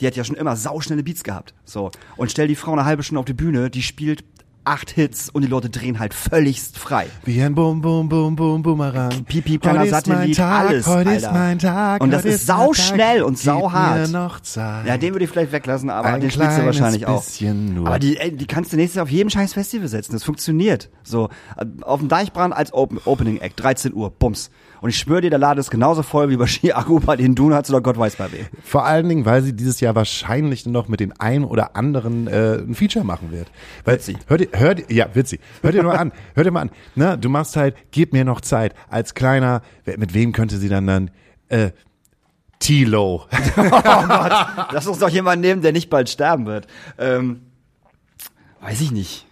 [0.00, 1.54] Die hat ja schon immer sauschnelle Beats gehabt.
[1.64, 1.90] So.
[2.16, 4.24] Und stell die Frau eine halbe Stunde auf die Bühne, die spielt
[4.64, 7.06] acht Hits und die Leute drehen halt völligst frei.
[7.24, 9.24] Wie ein Bum, Bum, Bum, Bum, Bumerang.
[9.24, 11.38] Pipi, kleiner Heute ist mein Satellit, Tag, alles, heute ist Alter.
[11.38, 12.02] mein Tag.
[12.02, 14.10] Und das ist sau schnell und sau hart.
[14.54, 17.24] Ja, den würde ich vielleicht weglassen, aber Ein den spielst du wahrscheinlich auch.
[17.40, 17.86] nur.
[17.86, 20.12] Aber die, die kannst du nächstes Jahr auf jedem scheiß Festival setzen.
[20.12, 20.90] Das funktioniert.
[21.02, 24.50] So, äh, auf dem Deichbrand als Open, Opening Act, 13 Uhr, bums.
[24.80, 27.70] Und ich schwöre dir, der Laden ist genauso voll wie bei Chiago, bei den Donuts
[27.70, 28.46] oder Gott weiß bei wem.
[28.62, 32.56] Vor allen Dingen, weil sie dieses Jahr wahrscheinlich noch mit den einen oder anderen äh,
[32.56, 33.50] ein Feature machen wird.
[33.84, 34.00] Weil.
[34.26, 35.38] Hör dir, hör dir, ja, sie.
[35.62, 36.70] Hör dir nur an, hör dir mal an.
[36.94, 38.74] Ne, du machst halt, gib mir noch Zeit.
[38.88, 41.10] Als kleiner, mit wem könnte sie dann dann,
[41.48, 41.70] äh,
[42.58, 43.26] Tilo.
[43.56, 46.66] Lass uns doch jemanden nehmen, der nicht bald sterben wird.
[46.98, 47.40] Ähm,
[48.60, 49.26] weiß ich nicht.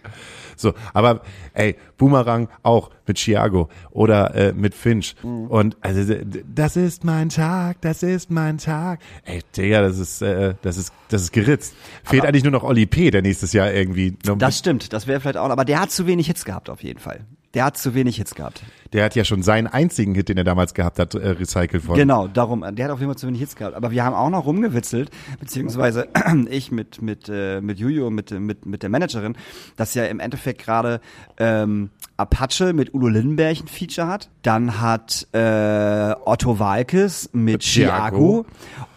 [0.59, 1.21] So, aber
[1.53, 5.15] ey, Boomerang auch mit Chiago oder äh, mit Finch.
[5.23, 6.15] Und also
[6.53, 8.99] das ist mein Tag, das ist mein Tag.
[9.23, 11.73] Ey, Digga, das ist, äh, das ist, das ist geritzt.
[12.03, 14.17] Fehlt eigentlich nur noch Olli P., der nächstes Jahr irgendwie.
[14.37, 16.99] Das stimmt, das wäre vielleicht auch, aber der hat zu wenig Hits gehabt auf jeden
[16.99, 17.21] Fall.
[17.53, 18.61] Der hat zu wenig Hits gehabt.
[18.93, 21.95] Der hat ja schon seinen einzigen Hit, den er damals gehabt hat, äh, recycelt von.
[21.95, 23.75] Genau, darum, der hat auf jeden Fall zu wenig Hits gehabt.
[23.75, 26.07] Aber wir haben auch noch rumgewitzelt, beziehungsweise
[26.49, 29.35] ich mit, mit, äh, mit Juju, mit, mit, mit der Managerin,
[29.75, 31.01] dass ja im Endeffekt gerade
[31.37, 34.29] ähm, Apache mit Udo Lindenberg ein Feature hat.
[34.41, 37.61] Dann hat äh, Otto Walkes mit.
[37.61, 38.45] Thiago.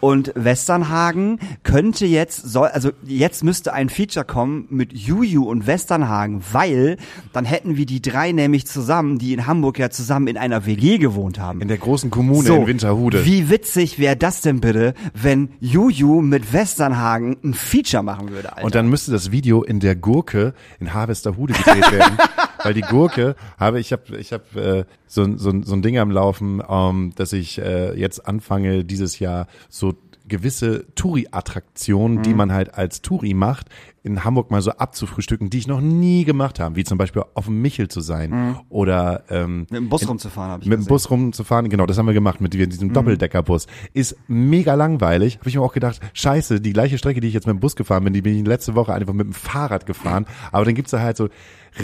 [0.01, 6.43] Und Westernhagen könnte jetzt, soll, also jetzt müsste ein Feature kommen mit Juju und Westernhagen,
[6.53, 6.97] weil
[7.33, 10.97] dann hätten wir die drei nämlich zusammen, die in Hamburg ja zusammen in einer WG
[10.99, 11.61] gewohnt haben.
[11.61, 13.25] In der großen Kommune in Winterhude.
[13.27, 18.65] Wie witzig wäre das denn bitte, wenn Juju mit Westernhagen ein Feature machen würde, Alter.
[18.65, 22.17] Und dann müsste das Video in der Gurke in Harvesterhude gedreht werden,
[22.63, 26.11] weil die Gurke habe ich habe ich habe äh, so so so ein Ding am
[26.11, 29.95] Laufen, ähm, dass ich äh, jetzt anfange dieses Jahr so
[30.29, 32.23] gewisse Touri-Attraktionen, Mhm.
[32.23, 33.67] die man halt als Touri macht,
[34.05, 37.45] in Hamburg mal so abzufrühstücken, die ich noch nie gemacht habe, wie zum Beispiel auf
[37.45, 39.67] dem Michel zu sein oder ähm, Mhm.
[39.71, 40.87] mit dem Bus rumzufahren, habe ich mit dem.
[40.87, 43.67] Bus rumzufahren, genau, das haben wir gemacht mit diesem Doppeldeckerbus.
[43.93, 45.39] Ist mega langweilig.
[45.39, 47.77] Habe ich mir auch gedacht, scheiße, die gleiche Strecke, die ich jetzt mit dem Bus
[47.77, 50.27] gefahren bin, die bin ich letzte Woche einfach mit dem Fahrrad gefahren.
[50.51, 51.29] Aber dann gibt's da halt so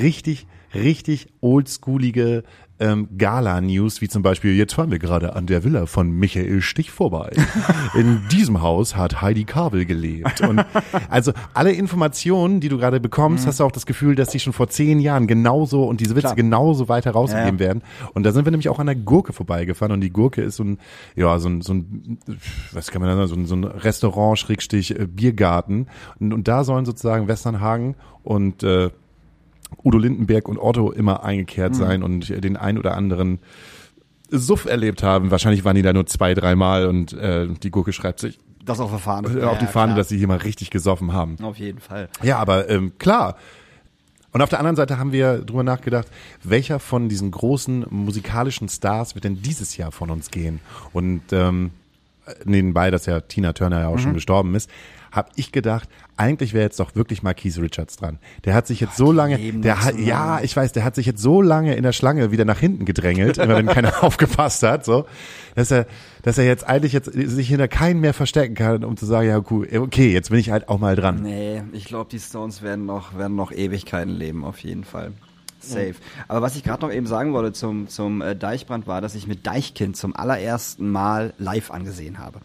[0.01, 2.43] richtig, richtig oldschoolige
[2.81, 6.91] ähm, Gala-News, wie zum Beispiel, jetzt fahren wir gerade an der Villa von Michael Stich
[6.91, 7.33] vorbei.
[7.95, 10.41] In diesem Haus hat Heidi Kabel gelebt.
[10.41, 10.65] Und
[11.09, 14.53] also alle Informationen, die du gerade bekommst, hast du auch das Gefühl, dass die schon
[14.53, 16.37] vor zehn Jahren genauso und diese Witze Klar.
[16.37, 17.83] genauso weiter rausgegeben Ja, werden.
[18.15, 20.65] Und da sind wir nämlich auch an der Gurke vorbeigefahren und die Gurke ist so
[20.65, 20.79] ein,
[21.17, 22.19] ja, so ein, so ein,
[22.73, 25.87] was kann man da sagen, so ein, so ein Restaurant, Schrägstich, Biergarten.
[26.21, 28.91] Und, und da sollen sozusagen Westernhagen und äh,
[29.85, 31.79] Udo Lindenberg und Otto immer eingekehrt Mhm.
[31.79, 33.39] sein und äh, den ein oder anderen
[34.31, 35.31] Suff erlebt haben.
[35.31, 38.91] Wahrscheinlich waren die da nur zwei, dreimal und äh, die Gurke schreibt sich Das auf
[38.91, 39.29] der Fahne.
[39.41, 41.37] äh, auf die Fahne, dass sie hier mal richtig gesoffen haben.
[41.43, 42.09] Auf jeden Fall.
[42.23, 43.37] Ja, aber ähm, klar.
[44.31, 46.07] Und auf der anderen Seite haben wir drüber nachgedacht,
[46.45, 50.61] welcher von diesen großen musikalischen Stars wird denn dieses Jahr von uns gehen?
[50.93, 51.71] Und ähm,
[52.45, 53.99] nebenbei, dass ja Tina Turner ja auch Mhm.
[54.01, 54.71] schon gestorben ist,
[55.11, 55.89] habe ich gedacht,
[56.19, 58.19] eigentlich wäre jetzt doch wirklich mal Keith Richards dran.
[58.45, 61.23] Der hat sich jetzt so lange, der hat, ja, ich weiß, der hat sich jetzt
[61.23, 65.07] so lange in der Schlange wieder nach hinten gedrängelt, immer wenn keiner aufgepasst hat, so,
[65.55, 65.87] dass er,
[66.23, 69.41] dass er jetzt eigentlich jetzt sich hinter keinen mehr verstecken kann, um zu sagen, ja,
[69.51, 71.23] cool, okay, jetzt bin ich halt auch mal dran.
[71.23, 75.13] Nee, ich glaube, die Stones werden noch, werden noch Ewigkeiten leben, auf jeden Fall.
[75.69, 75.95] Safe.
[76.29, 79.27] Aber was ich gerade noch eben sagen wollte zum, zum äh, Deichbrand war, dass ich
[79.27, 82.41] mit Deichkind zum allerersten Mal live angesehen habe.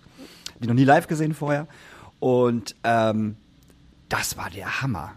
[0.59, 1.67] Die noch nie live gesehen vorher.
[2.19, 3.35] Und ähm,
[4.09, 5.13] das war der Hammer.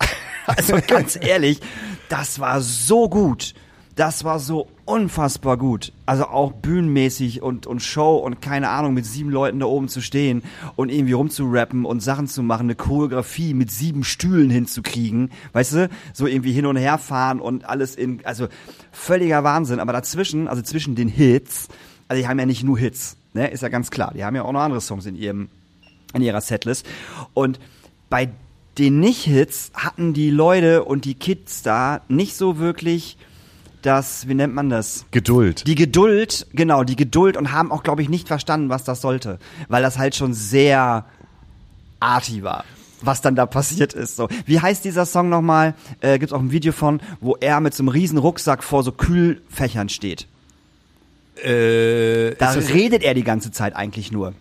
[0.48, 1.60] Also ganz ehrlich,
[2.08, 3.52] das war so gut.
[3.96, 5.92] Das war so unfassbar gut.
[6.04, 10.02] Also auch bühnenmäßig und, und Show und keine Ahnung, mit sieben Leuten da oben zu
[10.02, 10.42] stehen
[10.76, 15.32] und irgendwie rumzurappen und Sachen zu machen, eine Choreografie mit sieben Stühlen hinzukriegen.
[15.54, 15.88] Weißt du?
[16.12, 18.48] So irgendwie hin und her fahren und alles in, also
[18.92, 19.80] völliger Wahnsinn.
[19.80, 21.68] Aber dazwischen, also zwischen den Hits,
[22.06, 23.48] also die haben ja nicht nur Hits, ne?
[23.48, 24.12] Ist ja ganz klar.
[24.14, 25.48] Die haben ja auch noch andere Songs in ihrem,
[26.12, 26.86] in ihrer Setlist.
[27.32, 27.58] Und
[28.10, 28.28] bei
[28.76, 33.16] den Nicht-Hits hatten die Leute und die Kids da nicht so wirklich
[33.86, 35.06] das, wie nennt man das?
[35.12, 35.66] Geduld.
[35.66, 39.38] Die Geduld, genau, die Geduld und haben auch, glaube ich, nicht verstanden, was das sollte.
[39.68, 41.04] Weil das halt schon sehr
[42.00, 42.64] arty war,
[43.00, 44.16] was dann da passiert ist.
[44.16, 44.28] So.
[44.44, 45.74] Wie heißt dieser Song nochmal?
[46.00, 48.92] Äh, Gibt auch ein Video von, wo er mit so einem riesen Rucksack vor so
[48.92, 50.26] Kühlfächern steht.
[51.42, 54.34] äh, Da redet er die ganze Zeit eigentlich nur.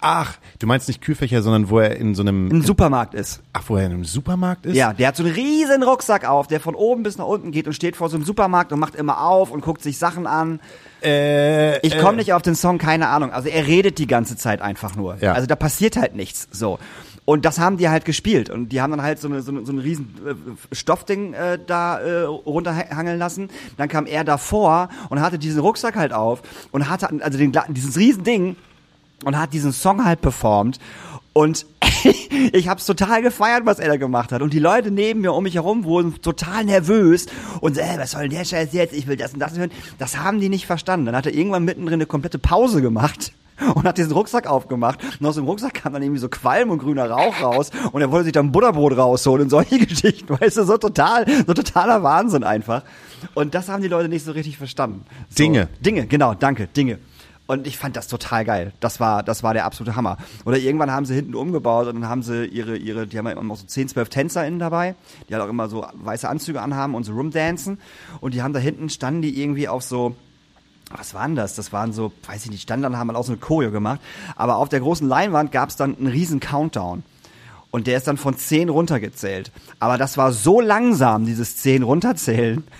[0.00, 3.40] Ach, du meinst nicht Kühlfächer, sondern wo er in so einem, Im Supermarkt ist.
[3.52, 4.76] ach, wo er in einem Supermarkt ist?
[4.76, 7.66] Ja, der hat so einen riesen Rucksack auf, der von oben bis nach unten geht
[7.66, 10.60] und steht vor so einem Supermarkt und macht immer auf und guckt sich Sachen an.
[11.02, 13.32] Äh, Ich komme nicht auf den Song, keine Ahnung.
[13.32, 15.16] Also er redet die ganze Zeit einfach nur.
[15.20, 15.32] Ja.
[15.32, 16.48] Also da passiert halt nichts.
[16.50, 16.78] So.
[17.24, 18.48] Und das haben die halt gespielt.
[18.48, 21.58] Und die haben dann halt so, eine, so, eine, so ein riesen äh, Stoffding äh,
[21.64, 23.50] da äh, runterhangeln lassen.
[23.76, 26.40] Dann kam er davor und hatte diesen Rucksack halt auf
[26.72, 28.56] und hatte also den, dieses riesen Ding
[29.24, 30.78] und hat diesen Song halt performt.
[31.32, 31.66] Und
[32.52, 34.42] ich hab's total gefeiert, was er da gemacht hat.
[34.42, 37.26] Und die Leute neben mir um mich herum wurden total nervös
[37.60, 38.92] und so, äh, was soll denn der Scheiß jetzt?
[38.92, 39.70] Ich will das und das hören.
[39.98, 41.06] Das haben die nicht verstanden.
[41.06, 43.32] Dann hat er irgendwann mittendrin eine komplette Pause gemacht
[43.74, 44.98] und hat diesen Rucksack aufgemacht.
[45.20, 48.10] Und aus dem Rucksack kam dann irgendwie so Qualm und grüner Rauch raus und er
[48.10, 50.38] wollte sich dann Butterbrot rausholen und solche Geschichten.
[50.40, 52.82] Weißt du, so total, so totaler Wahnsinn einfach.
[53.34, 55.04] Und das haben die Leute nicht so richtig verstanden.
[55.28, 55.68] So, Dinge.
[55.80, 56.98] Dinge, genau, danke, Dinge.
[57.48, 58.72] Und ich fand das total geil.
[58.78, 60.18] Das war, das war der absolute Hammer.
[60.44, 63.56] Oder irgendwann haben sie hinten umgebaut und dann haben sie ihre, ihre, die haben immer
[63.56, 64.94] so 10, 12 TänzerInnen dabei,
[65.26, 67.80] die halt auch immer so weiße Anzüge anhaben und so rumdancen.
[68.20, 70.14] Und die haben da hinten, standen die irgendwie auf so,
[70.90, 71.54] was waren das?
[71.54, 74.00] Das waren so, weiß ich nicht, standen dann, haben halt auch so eine Choreo gemacht.
[74.36, 77.02] Aber auf der großen Leinwand gab es dann einen riesen Countdown.
[77.70, 79.52] Und der ist dann von 10 runtergezählt.
[79.80, 82.62] Aber das war so langsam, dieses 10 runterzählen.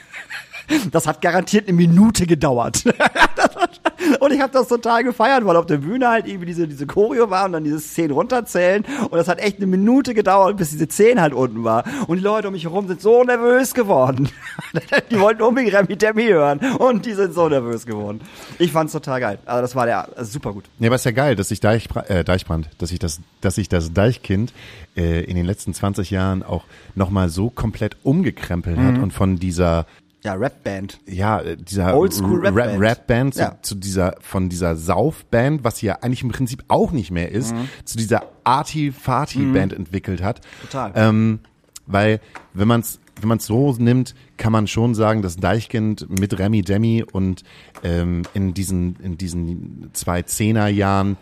[0.90, 2.84] Das hat garantiert eine Minute gedauert.
[4.20, 7.30] Und ich habe das total gefeiert, weil auf der Bühne halt irgendwie diese, diese Choreo
[7.30, 8.84] war und dann dieses 10 runterzählen.
[9.02, 11.84] Und das hat echt eine Minute gedauert, bis diese 10 halt unten war.
[12.06, 14.28] Und die Leute um mich herum sind so nervös geworden.
[15.10, 16.60] die wollten unbedingt Remy Demi hören.
[16.78, 18.20] Und die sind so nervös geworden.
[18.58, 19.38] Ich fand's total geil.
[19.44, 20.64] Also das war der also super gut.
[20.78, 23.68] Ja, aber ist ja geil, dass sich Deichbra äh, Deichbrand, dass sich das, dass sich
[23.68, 24.52] das Deichkind
[24.96, 28.86] äh, in den letzten 20 Jahren auch nochmal so komplett umgekrempelt Mhm.
[28.86, 29.86] hat und von dieser
[30.24, 30.98] Ja, Rapband.
[31.06, 32.82] ja, äh, dieser Oldschool Rap- Rapband.
[32.82, 33.58] Rapband zu, Ja.
[33.62, 37.54] zu dieser, von dieser Saufband, was sie ja eigentlich im Prinzip auch nicht mehr ist,
[37.84, 40.40] zu dieser Arty-Farty-Band entwickelt hat.
[40.62, 40.92] Total.
[40.94, 41.40] Ähm,
[41.86, 42.20] weil,
[42.54, 46.38] wenn man es wenn man es so nimmt, kann man schon sagen, dass Deichkind mit
[46.38, 47.42] Remy Demi und
[47.82, 51.16] ähm, in diesen in diesen zwei Zehnerjahren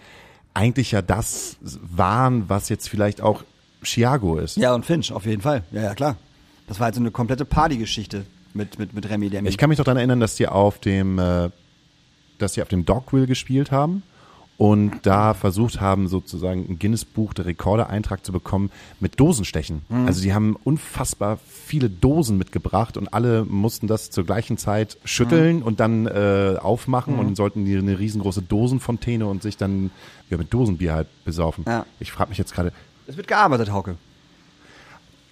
[0.52, 3.44] eigentlich ja das waren, was jetzt vielleicht auch
[3.82, 4.58] Chiago ist.
[4.58, 5.62] Ja, und Finch, auf jeden Fall.
[5.70, 6.16] Ja, ja, klar.
[6.66, 9.48] Das war halt so eine komplette Partygeschichte mit, mit, mit Remy Demi.
[9.48, 11.50] Ich kann mich doch daran erinnern, dass die auf dem, äh,
[12.38, 14.02] dass die auf dem Dogwill gespielt haben
[14.58, 19.82] und da versucht haben, sozusagen ein Guinness-Buch der Rekorde-Eintrag zu bekommen mit Dosenstechen.
[20.06, 25.62] Also die haben unfassbar viele Dosen mitgebracht und alle mussten das zur gleichen Zeit schütteln
[25.62, 29.90] und dann äh, aufmachen und sollten die eine riesengroße Dosenfontäne und sich dann
[30.30, 31.64] ja, mit Dosenbier halt besaufen.
[31.66, 31.84] Ja.
[32.00, 32.72] Ich frage mich jetzt gerade,
[33.06, 33.96] es wird gearbeitet, Hauke.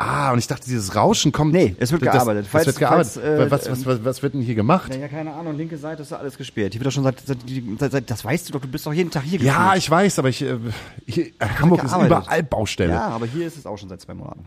[0.05, 1.53] Ah, und ich dachte, dieses Rauschen kommt.
[1.53, 2.47] Nee, es wird das, gearbeitet.
[2.51, 3.13] Falls- wird gearbeitet.
[3.15, 4.95] falls, äh, was, was, was, was wird denn hier gemacht?
[4.95, 6.73] Ja, ja, keine Ahnung, linke Seite ist da alles gesperrt.
[6.73, 7.39] Hier wird doch schon seit, seit,
[7.79, 10.19] seit, seit das weißt du doch, du bist doch jeden Tag hier Ja, ich weiß,
[10.19, 10.59] aber ich, äh,
[11.07, 11.27] hier,
[11.61, 12.93] Hamburg ist überall Baustelle.
[12.93, 14.45] Ja, aber hier ist es auch schon seit zwei Monaten.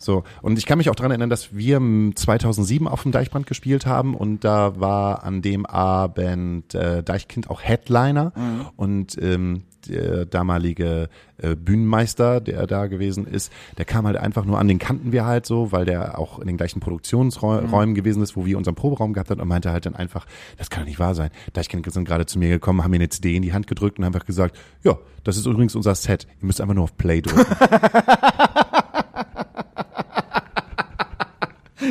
[0.00, 3.48] So und ich kann mich auch dran erinnern, dass wir m, 2007 auf dem Deichbrand
[3.48, 8.66] gespielt haben und da war an dem Abend äh, Deichkind auch Headliner Mhm.
[8.76, 14.58] und ähm, der damalige äh, Bühnenmeister, der da gewesen ist, der kam halt einfach nur
[14.58, 17.94] an, den kannten wir halt so, weil der auch in den gleichen Produktionsräumen mhm.
[17.94, 20.82] gewesen ist, wo wir unseren Proberaum gehabt haben und meinte halt dann einfach, das kann
[20.82, 21.30] doch nicht wahr sein.
[21.52, 24.04] Deichkind sind gerade zu mir gekommen, haben mir eine CD in die Hand gedrückt und
[24.04, 26.26] einfach gesagt, ja, das ist übrigens unser Set.
[26.40, 27.46] Ihr müsst einfach nur auf Play drücken.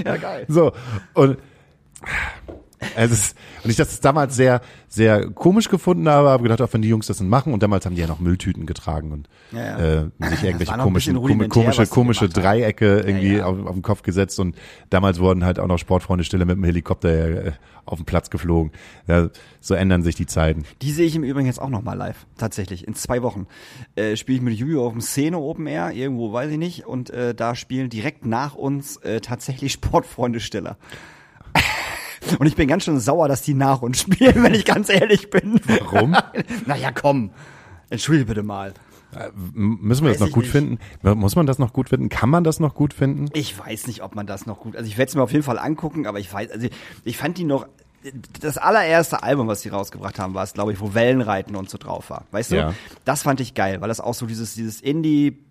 [0.05, 0.45] ja, geil.
[0.47, 0.71] So,
[1.13, 1.37] und
[3.05, 6.81] es ist, und ich das damals sehr, sehr komisch gefunden habe, habe gedacht, auch wenn
[6.81, 9.59] die Jungs das dann machen, und damals haben die ja noch Mülltüten getragen und Ja,
[9.59, 10.01] ja.
[10.01, 11.15] Äh, sich irgendwelche komischen,
[11.49, 12.29] komische, komische.
[12.29, 13.45] Dreiecke irgendwie Ja.
[13.45, 14.55] Auf, auf den Kopf gesetzt und
[14.89, 17.51] damals wurden halt auch noch Sportfreunde Stille mit dem Helikopter äh,
[17.85, 18.71] auf den Platz geflogen.
[19.07, 19.29] Ja,
[19.61, 20.63] so ändern sich die Zeiten.
[20.81, 22.25] Die sehe ich im Übrigen jetzt auch noch mal live.
[22.37, 22.87] Tatsächlich.
[22.87, 23.47] In zwei Wochen.
[23.95, 26.85] Äh, spiele ich mit Julio auf dem Szene Open Air, irgendwo weiß ich nicht.
[26.85, 30.77] Und äh, da spielen direkt nach uns äh, tatsächlich Sportfreunde Stiller.
[32.39, 35.29] Und ich bin ganz schön sauer, dass die nach uns spielen, wenn ich ganz ehrlich
[35.29, 35.59] bin.
[35.65, 36.15] Warum?
[36.65, 37.31] naja, komm.
[37.89, 38.73] Entschuldige bitte mal.
[39.55, 40.51] M- Müssen wir das Weiß noch ich gut nicht.
[40.51, 40.79] finden?
[41.01, 42.09] Muss man das noch gut finden?
[42.09, 43.29] Kann man das noch gut finden?
[43.33, 44.75] Ich weiß nicht, ob man das noch gut.
[44.75, 46.67] Also ich werde es mir auf jeden Fall angucken, aber ich weiß, also
[47.03, 47.67] ich fand die noch.
[48.39, 51.77] Das allererste Album, was die rausgebracht haben, war es, glaube ich, wo Wellenreiten und so
[51.77, 52.25] drauf war.
[52.31, 52.55] Weißt du?
[52.55, 52.73] Ja.
[53.05, 55.43] Das fand ich geil, weil das auch so dieses, dieses Indie.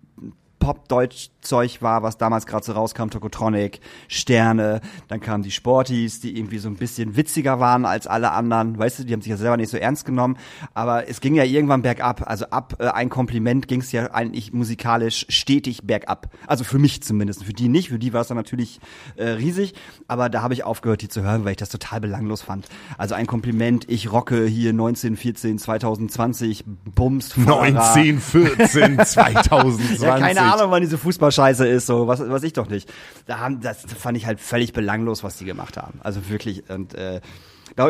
[0.59, 6.57] Pop-Deutsch-Zeug war, was damals gerade so rauskam, Tokotronic, Sterne, dann kamen die Sporties, die irgendwie
[6.57, 9.57] so ein bisschen witziger waren als alle anderen, weißt du, die haben sich ja selber
[9.57, 10.37] nicht so ernst genommen,
[10.73, 14.53] aber es ging ja irgendwann bergab, also ab äh, ein Kompliment ging es ja eigentlich
[14.53, 18.37] musikalisch stetig bergab, also für mich zumindest, für die nicht, für die war es dann
[18.37, 18.79] natürlich
[19.15, 19.73] äh, riesig,
[20.07, 22.67] aber da habe ich aufgehört, die zu hören, weil ich das total belanglos fand.
[22.97, 27.61] Also ein Kompliment, ich rocke hier 1914, 2020, bumst Fahrer.
[27.61, 29.99] 1914, 2020.
[29.99, 32.91] Ja, keine Ahnung, wann diese Fußballscheiße ist, so was, was ich doch nicht.
[33.25, 35.99] Da haben, das fand ich halt völlig belanglos, was die gemacht haben.
[36.03, 37.21] Also wirklich und äh,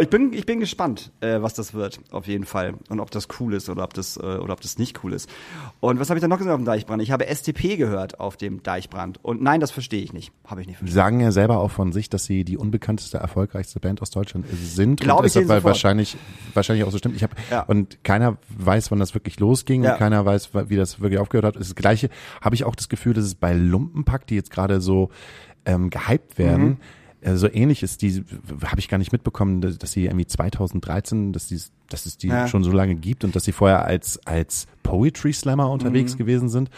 [0.02, 2.74] ich bin, ich bin gespannt, äh, was das wird, auf jeden Fall.
[2.90, 5.30] Und ob das cool ist oder ob das, äh, oder ob das nicht cool ist.
[5.80, 7.02] Und was habe ich da noch gesagt auf dem Deichbrand?
[7.02, 9.24] Ich habe STP gehört auf dem Deichbrand.
[9.24, 10.32] Und nein, das verstehe ich nicht.
[10.46, 10.96] Habe ich nicht verstanden.
[10.96, 15.00] sagen ja selber auch von sich, dass sie die unbekannteste, erfolgreichste Band aus Deutschland sind.
[15.00, 15.64] Glaub und ich deshalb sofort.
[15.64, 16.18] wahrscheinlich,
[16.54, 17.16] wahrscheinlich auch so stimmt.
[17.16, 17.62] Ich hab, Ja.
[17.64, 19.94] Und keiner weiß, wann das wirklich losging Ja.
[19.94, 21.56] und keiner weiß, wie das wirklich aufgehört hat.
[21.62, 22.10] Das Gleiche
[22.42, 25.10] habe ich auch das Gefühl, dass es bei Lumpenpack, die jetzt gerade so
[25.66, 26.78] ähm, gehypt werden, Mhm.
[27.28, 28.24] Äh, so ähnlich ist, die
[28.66, 31.60] habe ich gar nicht mitbekommen, dass, dass sie irgendwie 2013, dass, die,
[31.90, 32.48] dass es die Ja.
[32.48, 36.18] schon so lange gibt und dass sie vorher als, als Poetry Slammer unterwegs Mhm.
[36.18, 36.70] gewesen sind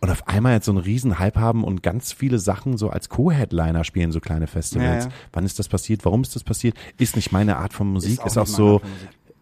[0.00, 3.08] und auf einmal jetzt so einen riesen Hype haben und ganz viele Sachen so als
[3.08, 5.04] Co-Headliner spielen, so kleine Festivals.
[5.04, 5.16] Ja, ja.
[5.32, 6.04] Wann ist das passiert?
[6.04, 6.76] Warum ist das passiert?
[6.98, 8.80] Ist nicht meine Art von Musik, auch ist auch, nicht meine so,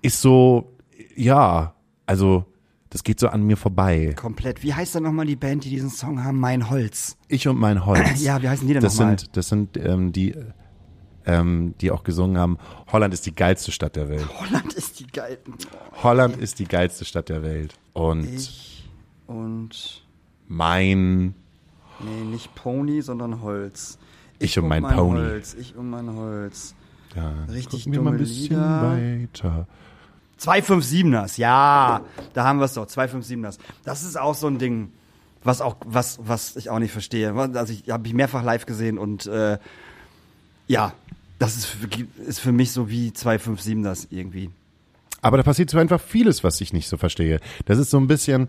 [0.02, 0.72] ist so,
[1.16, 1.74] ja,
[2.06, 2.44] also
[2.92, 4.12] das geht so an mir vorbei.
[4.16, 4.62] Komplett.
[4.62, 6.38] Wie heißt denn nochmal die Band, die diesen Song haben?
[6.38, 7.16] Mein Holz.
[7.28, 8.20] Ich und mein Holz.
[8.22, 9.18] Ja, wie heißen die denn das nochmal?
[9.18, 10.34] sind, das sind ähm, die,
[11.24, 12.58] ähm, die auch gesungen haben,
[12.92, 14.28] Holland ist die geilste Stadt der Welt.
[14.40, 15.38] Holland ist die geil.
[16.02, 17.74] Holland ist die geilste Stadt der Welt.
[17.94, 18.88] Und Ich
[19.26, 20.04] und
[20.48, 21.34] mein,
[22.00, 23.98] Nee, nicht Pony, sondern Holz.
[24.38, 25.20] Ich und mein Pony.
[25.20, 25.54] Holz.
[25.54, 26.74] Ich und mein Holz.
[27.14, 28.82] ja, Richtig dumme bisschen Lieder.
[28.82, 29.66] weiter.
[30.42, 32.02] 257ers, ja,
[32.34, 33.58] da haben wir es doch, 257ers.
[33.84, 34.92] Das ist auch so ein Ding,
[35.44, 37.32] was auch, was, was ich auch nicht verstehe.
[37.34, 39.58] Also ich habe ich mehrfach live gesehen und äh,
[40.66, 40.92] ja,
[41.38, 41.76] das ist,
[42.26, 44.50] ist für mich so wie 257ers irgendwie.
[45.22, 47.40] Aber da passiert so einfach vieles, was ich nicht so verstehe.
[47.64, 48.48] Das ist so ein bisschen,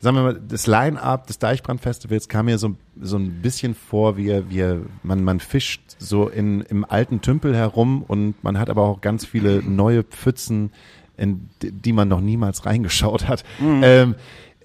[0.00, 4.42] sagen wir mal, das Line-Up des Deichbrand-Festivals kam mir so, so ein bisschen vor, wie,
[4.48, 9.02] wie man, man fischt so in, im alten Tümpel herum und man hat aber auch
[9.02, 10.72] ganz viele neue Pfützen,
[11.18, 13.44] in die man noch niemals reingeschaut hat.
[13.82, 14.14] Ähm,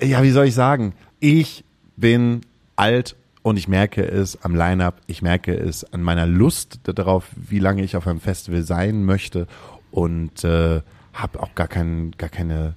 [0.01, 0.93] ja, wie soll ich sagen?
[1.19, 1.65] Ich
[1.97, 2.41] bin
[2.77, 7.59] alt und ich merke es am Line-Up, ich merke es an meiner Lust darauf, wie
[7.59, 9.47] lange ich auf einem Festival sein möchte
[9.91, 10.81] und äh,
[11.13, 12.75] habe auch gar, kein, gar keine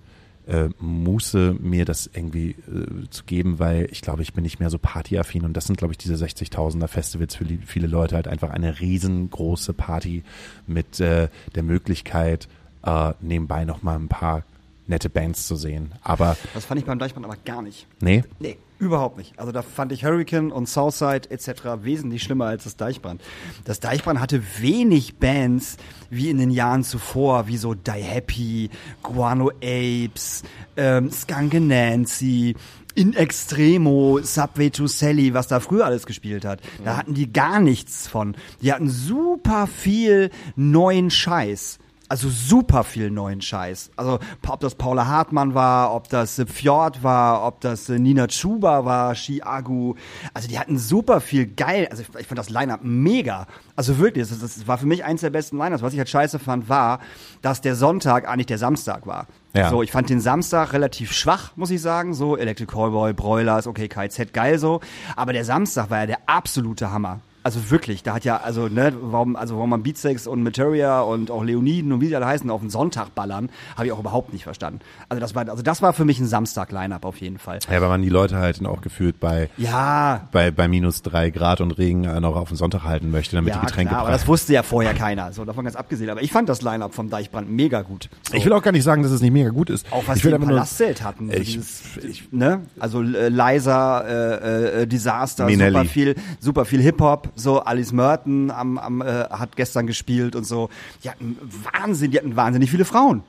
[0.48, 4.70] äh, Muße, mir das irgendwie äh, zu geben, weil ich glaube, ich bin nicht mehr
[4.70, 8.50] so partyaffin und das sind, glaube ich, diese 60.000er Festivals für viele Leute halt einfach
[8.50, 10.24] eine riesengroße Party
[10.66, 12.48] mit äh, der Möglichkeit,
[12.84, 14.42] äh, nebenbei noch mal ein paar
[14.86, 15.92] nette Bands zu sehen.
[16.02, 17.86] Aber Das fand ich beim Deichbrand aber gar nicht.
[18.00, 19.38] nee, Nee, überhaupt nicht.
[19.38, 21.82] Also da fand ich Hurricane und Southside etc.
[21.82, 23.20] wesentlich schlimmer als das Deichbrand.
[23.64, 25.76] Das Deichbrand hatte wenig Bands
[26.10, 28.70] wie in den Jahren zuvor, wie so Die Happy,
[29.02, 30.42] Guano Apes,
[30.76, 32.54] ähm, Skunke Nancy,
[32.94, 36.60] In Extremo, Subway to Sally, was da früher alles gespielt hat.
[36.84, 38.36] Da hatten die gar nichts von.
[38.62, 41.78] Die hatten super viel neuen Scheiß.
[42.10, 43.90] Also super viel neuen Scheiß.
[43.96, 48.86] Also ob das Paula Hartmann war, ob das Fjord war, ob das äh, Nina Chuba
[48.86, 49.94] war, Chiagu.
[50.32, 51.86] Also die hatten super viel geil.
[51.90, 53.46] Also ich, ich fand das Line-Up mega.
[53.76, 55.82] Also wirklich, das, das war für mich eins der besten Line-Ups.
[55.82, 57.00] Was ich halt scheiße fand, war,
[57.42, 59.26] dass der Sonntag eigentlich der Samstag war.
[59.52, 59.68] Ja.
[59.68, 62.14] So, ich fand den Samstag relativ schwach, muss ich sagen.
[62.14, 64.80] So, Electric Callboy, Broilers, okay, KZ, geil so.
[65.14, 67.20] Aber der Samstag war ja der absolute Hammer.
[67.48, 71.30] Also wirklich, da hat ja, also, ne, warum, also warum man Beatsex und Materia und
[71.30, 74.34] auch Leoniden und wie sie alle heißen, auf den Sonntag ballern, habe ich auch überhaupt
[74.34, 74.80] nicht verstanden.
[75.08, 77.58] Also das war, also das war für mich ein Samstag-Line-Up auf jeden Fall.
[77.70, 81.62] Ja, weil man die Leute halt auch gefühlt bei, Ja, bei, bei minus drei Grad
[81.62, 84.10] und Regen äh, noch auf den Sonntag halten möchte, damit ja, die Getränke klar, aber
[84.10, 85.32] das wusste ja vorher keiner.
[85.32, 86.10] So, davon ganz abgesehen.
[86.10, 88.10] Aber ich fand das Line-Up vom Deichbrand mega gut.
[88.30, 88.36] So.
[88.36, 89.90] Ich will auch gar nicht sagen, dass es nicht mega gut ist.
[89.90, 91.30] Auch was ich die will im einfach nur- Palastzelt hatten.
[91.32, 91.82] Ich- dieses,
[92.30, 92.60] ne?
[92.78, 95.72] Also äh, Liza, äh, äh, Disaster, Minelli.
[95.78, 100.44] super viel, super viel Hip-Hop, so Alice Merton am, am, äh, hat gestern gespielt und
[100.44, 100.68] so.
[101.02, 101.36] Die hatten
[101.72, 103.22] Wahnsinn, die hatten wahnsinnig viele Frauen.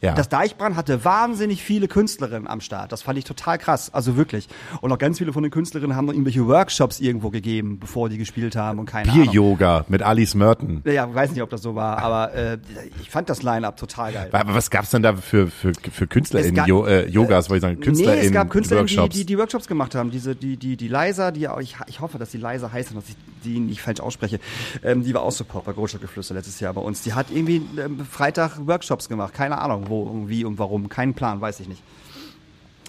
[0.00, 0.14] Ja.
[0.14, 2.92] Das Deichbrand hatte wahnsinnig viele Künstlerinnen am Start.
[2.92, 3.92] Das fand ich total krass.
[3.92, 4.48] Also wirklich.
[4.80, 8.18] Und auch ganz viele von den Künstlerinnen haben noch irgendwelche Workshops irgendwo gegeben, bevor die
[8.18, 9.24] gespielt haben und keine Ahnung.
[9.24, 10.82] Bier-Yoga mit Alice Merton.
[10.84, 12.58] Ja, weiß nicht, ob das so war, aber äh,
[13.00, 14.28] ich fand das Line-Up total geil.
[14.32, 17.50] Aber was gab's denn da für, für, für Künstler Es in gab- jo äh, Yogas,
[17.50, 19.16] wollte ich sagen, Künstler nee, es gab Künstler, die, Workshops?
[19.16, 20.10] die die Workshops gemacht haben.
[20.10, 23.08] Diese, die, die, die Liza, die ich, ich hoffe, dass die Liza heißt und dass
[23.08, 24.38] ich die nicht falsch ausspreche.
[24.82, 27.02] Ähm, die war auch Support bei Großstadtgeflüster letztes Jahr bei uns.
[27.02, 29.32] Die hat irgendwie ähm, Freitag Workshops gemacht.
[29.34, 30.88] Keine Ahnung, wo, und wie und warum.
[30.88, 31.82] Keinen Plan, weiß ich nicht.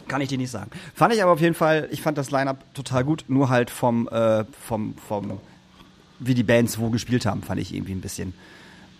[0.08, 0.72] Kann ich dir nicht sagen.
[0.96, 4.08] Fand ich aber auf jeden Fall, ich fand das Line-Up total gut, nur halt vom,
[4.08, 5.40] äh, vom, vom,
[6.20, 8.34] wie die Bands wo gespielt haben, fand ich irgendwie ein bisschen,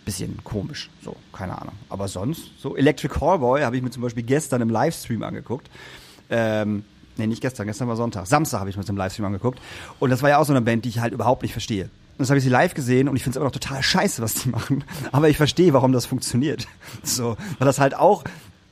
[0.04, 0.88] bisschen komisch.
[1.04, 1.74] So, keine Ahnung.
[1.88, 5.68] Aber sonst, so Electric Callboy habe ich mir zum Beispiel gestern im Livestream angeguckt.
[6.30, 6.84] Ähm,
[7.16, 8.26] nee, nicht gestern, gestern war Sonntag.
[8.26, 9.60] Samstag habe ich mir das im Livestream angeguckt.
[9.98, 11.90] Und das war ja auch so eine Band, die ich halt überhaupt nicht verstehe.
[12.20, 14.20] Und das habe ich sie live gesehen und ich finde es immer noch total scheiße,
[14.20, 14.84] was die machen.
[15.10, 16.68] Aber ich verstehe, warum das funktioniert.
[17.02, 18.24] So, weil das halt auch,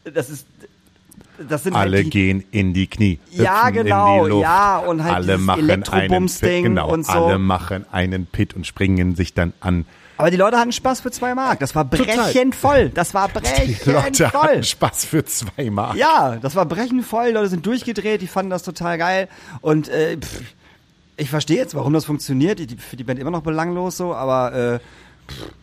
[0.05, 0.47] das ist,
[1.49, 3.19] das sind Alle halt die, gehen in die Knie.
[3.31, 4.43] Ja, genau, die Luft.
[4.43, 7.13] ja, und halt alle machen einen Pit, genau, und so.
[7.13, 9.87] alle machen einen Pit und springen sich dann an.
[10.19, 11.59] Aber die Leute hatten Spaß für zwei Mark.
[11.61, 12.91] Das war brechend voll.
[12.91, 14.43] Das war Die brechend Leute voll.
[14.43, 15.97] hatten Spaß für zwei Mark.
[15.97, 17.29] Ja, das war brechend voll.
[17.29, 18.21] Die Leute sind durchgedreht.
[18.21, 19.29] Die fanden das total geil.
[19.63, 20.43] Und äh, pff,
[21.19, 22.59] ich verstehe jetzt, warum das funktioniert.
[22.59, 24.79] Die, die, für die Band immer noch belanglos so, aber äh,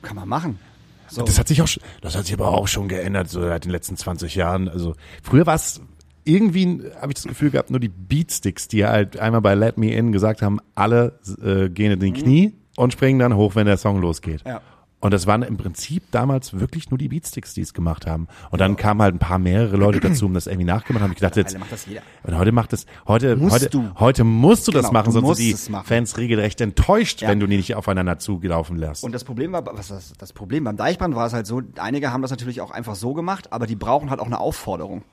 [0.02, 0.60] kann man machen.
[1.08, 1.24] So.
[1.24, 1.70] Das hat sich auch,
[2.02, 4.68] das hat sich aber auch schon geändert, so seit den letzten 20 Jahren.
[4.68, 5.82] Also früher war es
[6.24, 9.94] irgendwie, habe ich das Gefühl gehabt, nur die Beatsticks, die halt einmal bei Let Me
[9.94, 13.78] In gesagt haben, alle äh, gehen in die Knie und springen dann hoch, wenn der
[13.78, 14.42] Song losgeht.
[14.46, 14.62] Ja.
[15.06, 18.28] Und das waren im Prinzip damals wirklich nur die Beatsticks, die es gemacht haben.
[18.50, 21.12] Und dann kamen halt ein paar mehrere Leute dazu, um das irgendwie nachgemacht haben.
[21.12, 21.86] Ich gedacht, jetzt, das
[22.24, 23.92] und heute macht es, heute, Musst heute, du.
[24.00, 25.84] heute musst du das Genau, machen, du sonst sind die.
[25.88, 27.30] Fans regelrecht enttäuscht, Ja.
[27.30, 29.04] wenn du die nicht aufeinander zugelaufen lässt.
[29.04, 32.12] Und das Problem war, was das, das Problem beim Deichbrand war es halt so, einige
[32.12, 35.04] haben das natürlich auch einfach so gemacht, aber die brauchen halt auch eine Aufforderung.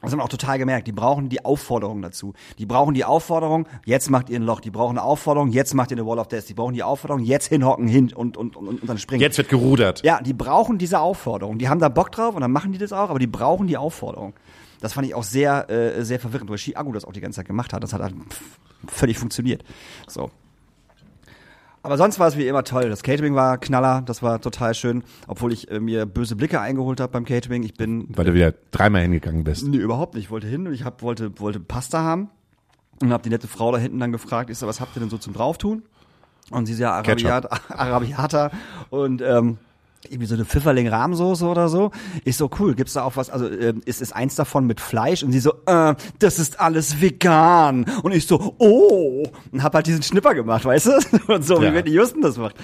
[0.00, 0.86] Das haben wir auch total gemerkt.
[0.86, 2.32] Die brauchen die Aufforderung dazu.
[2.58, 4.60] Die brauchen die Aufforderung, jetzt macht ihr ein Loch.
[4.60, 6.48] Die brauchen eine Aufforderung, jetzt macht ihr eine Wall of Death.
[6.48, 9.20] Die brauchen die Aufforderung, jetzt hinhocken, hin und, und, und, und dann springen.
[9.20, 10.02] Jetzt wird gerudert.
[10.02, 11.58] Ja, die brauchen diese Aufforderung.
[11.58, 13.76] Die haben da Bock drauf und dann machen die das auch, aber die brauchen die
[13.76, 14.32] Aufforderung.
[14.80, 17.46] Das fand ich auch sehr, äh, sehr verwirrend, weil Chiago das auch die ganze Zeit
[17.46, 17.82] gemacht hat.
[17.82, 18.14] Das hat halt
[18.86, 19.62] völlig funktioniert.
[20.08, 20.30] So.
[21.82, 22.90] Aber sonst war es wie immer toll.
[22.90, 27.00] Das Catering war Knaller, das war total schön, obwohl ich äh, mir böse Blicke eingeholt
[27.00, 27.62] habe beim Catering.
[27.62, 29.66] Ich bin Weil du wieder dreimal hingegangen bist.
[29.66, 30.24] Nee, überhaupt nicht.
[30.24, 32.28] Ich wollte hin und ich hab, wollte, wollte Pasta haben
[33.00, 35.18] und habe die nette Frau da hinten dann gefragt, so, was habt ihr denn so
[35.18, 35.82] zum Drauftun?
[36.50, 38.50] Und sie ist ja Arabiat, Arabiata
[38.90, 39.58] und ähm,
[40.08, 41.90] irgendwie so eine Pfifferling-Rahmsoße oder so.
[42.24, 45.22] Ich so, cool, gibt's da auch was, also ähm, ist, ist eins davon mit Fleisch?
[45.22, 47.84] Und sie so, äh, das ist alles vegan.
[48.02, 50.92] Und ich so, oh, und hab halt diesen Schnipper gemacht, weißt du?
[51.34, 51.70] Und so, Ja.
[51.70, 52.56] wie Whitney Houston das macht.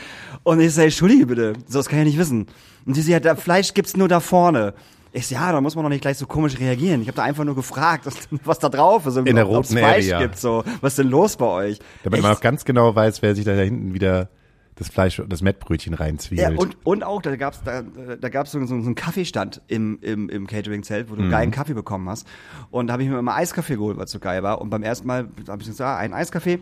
[0.45, 2.47] Und ich so, entschuldige bitte, so, das kann ich nicht wissen.
[2.87, 4.73] Und sie so, ja, da Fleisch gibt's nur da vorne.
[5.13, 7.01] Ich so, ja, da muss man doch nicht gleich so komisch reagieren.
[7.03, 9.17] Ich habe da einfach nur gefragt, was, was da drauf ist.
[9.17, 10.21] und In der roten Fleisch Area.
[10.23, 10.65] gibt, so.
[10.81, 11.79] Was ist denn los bei euch?
[12.03, 12.23] Damit Echt?
[12.27, 14.29] man auch ganz genau weiß, wer sich da hinten wieder
[14.77, 16.59] das Fleisch, das Mettbrötchen Ja, reinzwiebelt.
[16.59, 20.29] und, und auch, da gab's da, da gab's so, so, so einen Kaffeestand im, im,
[20.29, 21.23] im Catering-Zelt, wo Mhm.
[21.25, 22.27] du geilen Kaffee bekommen hast.
[22.71, 24.61] Und da habe ich mir immer Eiskaffee geholt, weil es so geil war.
[24.61, 26.59] Und beim ersten Mal habe ich gesagt, ah, ein Eiskaffee.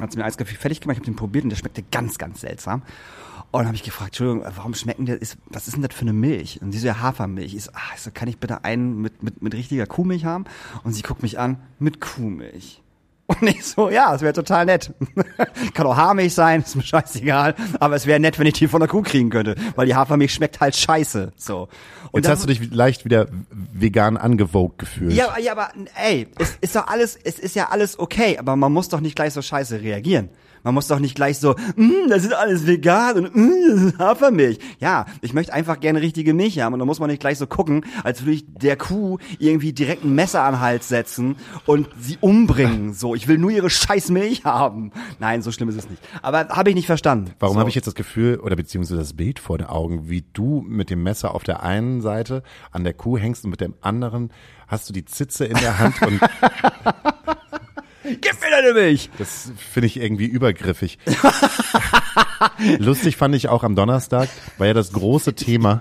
[0.00, 2.40] Hat sie mir Eiskaffee fertig gemacht, ich habe den probiert und der schmeckte ganz, ganz
[2.40, 2.82] seltsam.
[3.52, 6.00] Und dann habe ich gefragt, Entschuldigung, warum schmecken der, ist, was ist denn das für
[6.00, 6.60] eine Milch?
[6.60, 7.54] Und sie so, ja, Hafermilch.
[7.54, 10.46] Ich so, ich so, kann ich bitte einen mit, mit, mit richtiger Kuhmilch haben?
[10.82, 12.80] Und sie guckt mich an, mit Kuhmilch.
[13.26, 14.92] Und ich so, ja, es wäre total nett.
[15.74, 17.54] Kann auch Haarmilch sein, ist mir scheißegal.
[17.80, 19.54] Aber es wäre nett, wenn ich die von der Kuh kriegen könnte.
[19.76, 21.32] Weil die Hafermilch schmeckt halt scheiße.
[21.36, 21.68] So.
[22.12, 25.12] Und Jetzt dann- hast du dich leicht wieder vegan angewogt gefühlt.
[25.14, 28.72] ja, ja, aber ey, es ist doch alles, es ist ja alles okay, aber man
[28.72, 30.28] muss doch nicht gleich so scheiße reagieren.
[30.64, 33.98] Man muss doch nicht gleich so, mm, das ist alles vegan und mm, das ist
[33.98, 34.58] Hafermilch.
[34.80, 37.46] Ja, ich möchte einfach gerne richtige Milch haben und da muss man nicht gleich so
[37.46, 41.88] gucken, als würde ich der Kuh irgendwie direkt ein Messer an den Hals setzen und
[42.00, 42.94] sie umbringen.
[42.94, 44.90] So, ich will nur ihre scheiß Milch haben.
[45.18, 46.02] Nein, so schlimm ist es nicht.
[46.22, 47.32] Aber habe ich nicht verstanden.
[47.38, 47.60] Warum so.
[47.60, 50.88] habe ich jetzt das Gefühl oder beziehungsweise das Bild vor den Augen, wie du mit
[50.88, 54.30] dem Messer auf der einen Seite an der Kuh hängst und mit dem anderen
[54.66, 56.20] hast du die Zitze in der Hand und
[58.04, 59.08] Gib mir deine Milch!
[59.18, 60.98] das finde ich irgendwie übergriffig.
[62.78, 64.28] Lustig fand ich auch am Donnerstag,
[64.58, 65.80] war ja das große Thema.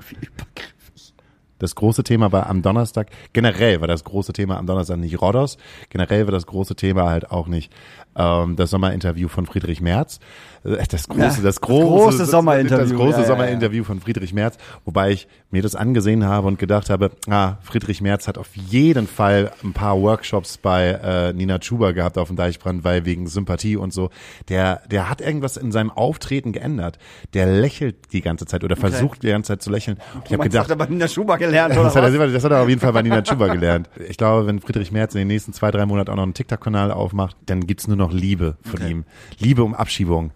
[1.63, 5.57] Das große Thema war am Donnerstag, generell war das große Thema am Donnerstag nicht Rodos,
[5.89, 7.71] generell war das große Thema halt auch nicht
[8.15, 10.19] ähm, das Sommerinterview von Friedrich Merz.
[10.63, 13.27] Äh, Das große, das das große, große Sommerinterview, Das große ja, ja, ja.
[13.27, 18.01] Sommerinterview von Friedrich Merz, wobei ich mir das angesehen habe und gedacht habe, ah, Friedrich
[18.01, 22.37] Merz hat auf jeden Fall ein paar Workshops bei äh, Nina Chuba gehabt auf dem
[22.37, 24.09] Deichbrand, weil wegen Sympathie und so.
[24.49, 26.97] Der, der hat irgendwas in seinem Auftreten geändert.
[27.33, 29.97] Der lächelt die ganze Zeit oder versucht die ganze Zeit zu lächeln.
[30.25, 32.69] Ich habe gedacht, aber Nina Schuber gelernt, oder das hat, er, das hat er auf
[32.69, 33.89] jeden Fall bei Nina Chuba gelernt.
[34.09, 36.91] Ich glaube, wenn Friedrich Merz in den nächsten zwei, drei Monaten auch noch einen TikTok-Kanal
[36.91, 38.91] aufmacht, dann gibt's nur noch Liebe von Okay.
[38.91, 39.05] ihm.
[39.39, 40.31] Liebe um Abschiebung.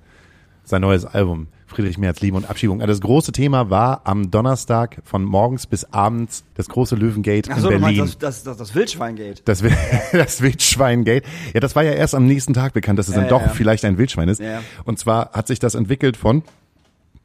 [0.64, 1.48] Sein neues Album.
[1.66, 2.80] Friedrich Merz, Liebe und Abschiebung.
[2.82, 7.60] Also Das große Thema war am Donnerstag von morgens bis abends das große Löwengate Ach
[7.60, 7.98] so, in du Berlin.
[8.00, 9.42] meinst das, das, das, Wildschweingate.
[9.44, 9.62] Das,
[10.14, 11.24] das Wildschweingate.
[11.54, 13.50] Ja, das war ja erst am nächsten Tag bekannt, dass es dann Ja, doch ja.
[13.50, 14.40] vielleicht ein Wildschwein ist.
[14.40, 14.62] Ja.
[14.86, 16.44] Und zwar hat sich das entwickelt von,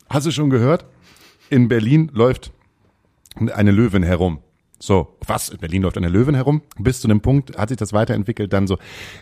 [0.08, 0.84] hast du schon gehört?
[1.48, 2.50] In Berlin läuft
[3.54, 4.40] eine Löwin herum.
[4.78, 5.48] So, was?
[5.48, 6.60] In Berlin läuft eine Löwin herum?
[6.76, 8.78] Bis zu dem Punkt hat sich das weiterentwickelt, dann so,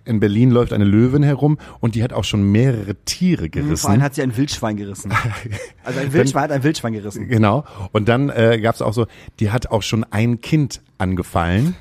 [0.07, 3.69] in Berlin läuft eine Löwin herum und die hat auch schon mehrere Tiere Vor allem
[3.69, 4.03] gerissen.
[4.03, 5.13] hat sie ein Wildschwein gerissen.
[5.85, 7.29] Also ein Wildschwein hat ein Wildschwein gerissen.
[7.29, 7.65] Genau.
[7.93, 9.07] Und dann äh, gab es auch so,
[9.39, 11.77] die hat auch schon ein Kind angefallen.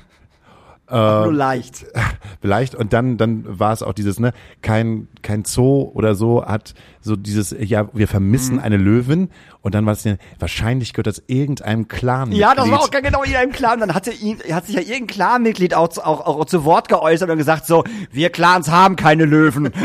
[0.90, 1.86] Nur leicht.
[2.40, 4.32] vielleicht und dann dann war es auch dieses ne
[4.62, 8.62] kein kein Zoo oder so hat so dieses ja wir vermissen Mhm.
[8.62, 9.30] eine Löwin
[9.62, 13.36] und dann war es wahrscheinlich gehört das irgendeinem Clan Ja, das war auch genau in
[13.36, 13.80] einem Clan.
[13.80, 17.36] Dann hatte ihn, hat sich ja irgendein Clanmitglied auch, auch, auch zu Wort geäußert und
[17.38, 19.70] gesagt so, wir Clans haben keine Löwen.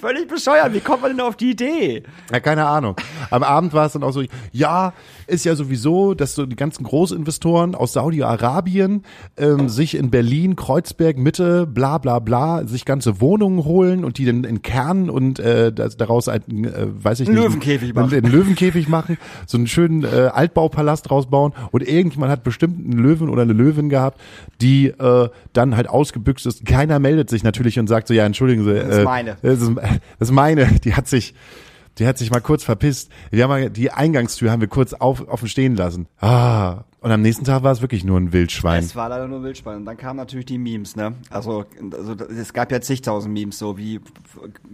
[0.00, 0.72] Völlig bescheuert.
[0.72, 2.02] Wie kommt man denn auf die Idee?
[2.32, 2.96] ja, keine Ahnung
[3.30, 4.22] am Abend war es dann auch so
[4.52, 4.92] ja
[5.28, 9.02] ist ja sowieso dass so die ganzen Großinvestoren aus Saudi-Arabien
[9.36, 14.24] ähm, sich in Berlin Kreuzberg Mitte bla bla bla sich ganze Wohnungen holen und die
[14.24, 18.12] dann in Kern und äh, daraus einen, äh, weiß ich nicht Löwenkäfig machen.
[18.12, 23.28] einen Löwenkäfig machen, so einen schönen äh, Altbaupalast rausbauen und irgendjemand hat bestimmt einen Löwen
[23.28, 24.20] oder eine Löwin gehabt,
[24.60, 26.64] die äh, dann halt ausgebüxt ist.
[26.64, 28.74] Keiner meldet sich natürlich und sagt so, ja, entschuldigen Sie.
[28.74, 29.36] Das ist äh, meine.
[29.42, 30.66] Das ist, das ist meine.
[30.84, 31.34] Die hat sich,
[31.98, 33.10] die hat sich mal kurz verpisst.
[33.30, 36.06] Wir haben mal, die Eingangstür haben wir kurz auf, offen stehen lassen.
[36.20, 36.84] Ah.
[37.00, 38.82] Und am nächsten Tag war es wirklich nur ein Wildschwein.
[38.82, 39.78] Es war leider nur Wildschwein.
[39.78, 41.14] Und dann kamen natürlich die Memes, ne?
[41.30, 44.00] Also, also es gab ja zigtausend Memes, so wie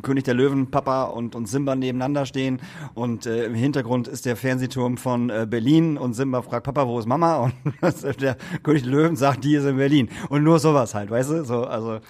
[0.01, 2.61] König der Löwen, Papa und, und Simba nebeneinander stehen.
[2.95, 6.99] Und äh, im Hintergrund ist der Fernsehturm von äh, Berlin und Simba fragt Papa, wo
[6.99, 7.53] ist Mama?
[7.83, 10.09] Und der König der Löwen sagt, die ist in Berlin.
[10.31, 11.45] Und nur sowas halt, weißt du?
[11.45, 12.01] So, also.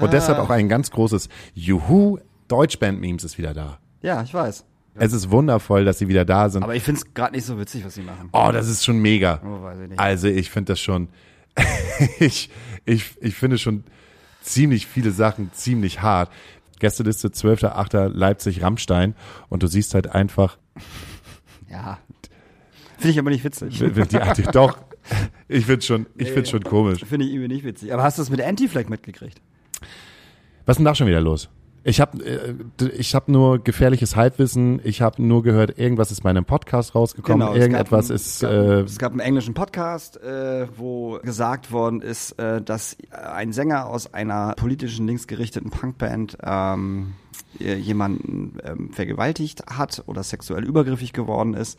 [0.00, 3.78] Und deshalb auch ein ganz großes Juhu, Deutschband-Memes ist wieder da.
[4.02, 4.64] Ja, ich weiß.
[5.00, 6.62] Es ist wundervoll, dass sie wieder da sind.
[6.64, 8.30] Aber ich find's grad nicht so witzig, was sie machen.
[8.32, 9.40] Oh, das ist schon mega.
[9.44, 10.00] Oh, weiß ich nicht.
[10.00, 11.08] Also ich finde das schon,
[12.18, 12.50] ich,
[12.84, 13.84] ich, ich finde schon
[14.42, 16.30] ziemlich viele Sachen ziemlich hart.
[16.80, 18.08] Gästeliste 12.8.
[18.08, 19.14] Leipzig Rammstein
[19.48, 20.58] und du siehst halt einfach,
[21.70, 21.98] Ja.
[22.96, 23.78] Finde ich aber nicht witzig.
[23.78, 24.78] die, die, doch,
[25.46, 27.04] ich finde schon, ich finde schon komisch.
[27.04, 27.92] Finde ich irgendwie nicht witzig.
[27.92, 29.40] Aber hast du das mit Anti-Flag mitgekriegt?
[30.66, 31.48] Was ist denn da schon wieder los?
[31.84, 32.54] Ich habe äh,
[32.96, 34.80] ich hab nur gefährliches Halbwissen.
[34.84, 37.46] Ich habe nur gehört, irgendwas ist bei einem Podcast rausgekommen.
[37.46, 38.26] Genau, Irgendetwas gab, ist.
[38.26, 42.96] Es gab, Äh, es gab einen englischen Podcast, äh, wo gesagt worden ist, äh, dass
[43.10, 47.14] ein Sänger aus einer politischen linksgerichteten Punkband ähm,
[47.60, 51.78] äh, jemanden ähm, vergewaltigt hat oder sexuell übergriffig geworden ist.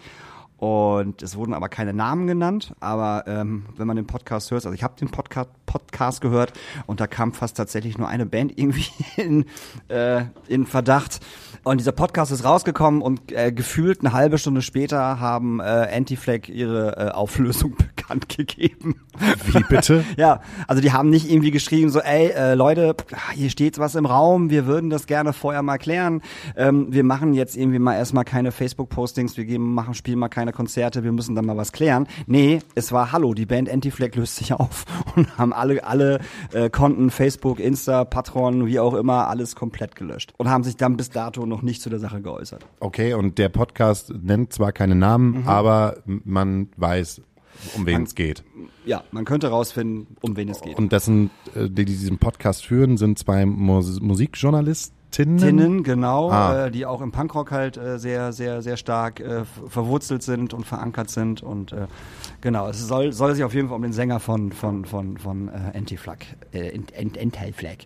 [0.60, 4.76] Und es wurden aber keine Namen genannt, aber ähm, wenn man den Podcast hört, also
[4.76, 6.52] ich habe den Podcast, Podcast gehört
[6.86, 9.46] und da kam fast tatsächlich nur eine Band irgendwie in,
[9.88, 11.22] äh, in Verdacht.
[11.70, 16.50] Und dieser Podcast ist rausgekommen und äh, gefühlt eine halbe Stunde später haben äh, Anti-Flag
[16.50, 19.02] ihre äh, Auflösung bekannt gegeben.
[19.46, 20.04] wie bitte?
[20.18, 22.96] Ja, also die haben nicht irgendwie geschrieben so, ey, äh, Leute,
[23.36, 26.24] hier steht was im Raum, wir würden das gerne vorher mal klären.
[26.58, 30.52] Ähm, wir machen jetzt irgendwie mal erstmal keine Facebook-Postings, wir geben, machen, spielen mal keine
[30.52, 32.08] Konzerte, wir müssen dann mal was klären.
[32.26, 36.20] Nee, es war Hallo, die Band Anti-Flag löst sich auf und haben alle, alle
[36.52, 40.34] äh, Konten, Facebook, Insta, Patron, wie auch immer, alles komplett gelöscht.
[40.38, 42.66] Und haben sich dann bis dato noch nicht zu der Sache geäußert.
[42.80, 47.22] Okay, und der Podcast nennt zwar keine Namen, aber man weiß,
[47.76, 48.44] um wen es geht.
[48.86, 50.78] Ja, man könnte rausfinden, um wen es geht.
[50.78, 54.99] Und das sind, äh, die, die diesen Podcast führen, sind zwei Mus Musikjournalisten.
[55.12, 55.38] Tinnen?
[55.40, 56.66] Tinnen, genau, Ah.
[56.68, 60.66] äh, die auch im Punkrock halt äh, sehr, sehr, sehr stark äh, verwurzelt sind und
[60.66, 61.88] verankert sind und äh,
[62.42, 65.48] genau, es soll, soll sich auf jeden Fall um den Sänger von von von von
[65.50, 66.20] äh, Anti-Flag,
[66.54, 67.78] äh, Ant- Ant- Anti-Flag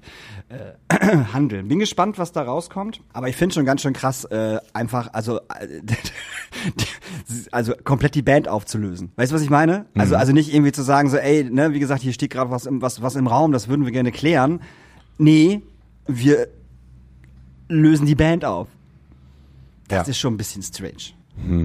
[0.50, 1.70] äh, handeln.
[1.70, 5.38] Bin gespannt, was da rauskommt, aber ich finde schon ganz schön krass, äh, einfach, also
[5.38, 5.82] äh,
[7.52, 9.12] also komplett die Band aufzulösen.
[9.16, 9.86] Weißt du, was ich meine?
[9.98, 12.66] Also also nicht irgendwie zu sagen so, ey, ne, wie gesagt, hier steht gerade was
[12.66, 14.62] im was was im Raum, das würden wir gerne klären.
[15.18, 15.62] Nee,
[16.06, 16.48] wir
[17.70, 18.68] lösen die Band auf.
[19.88, 20.12] Das Ja.
[20.12, 21.14] ist schon ein bisschen strange.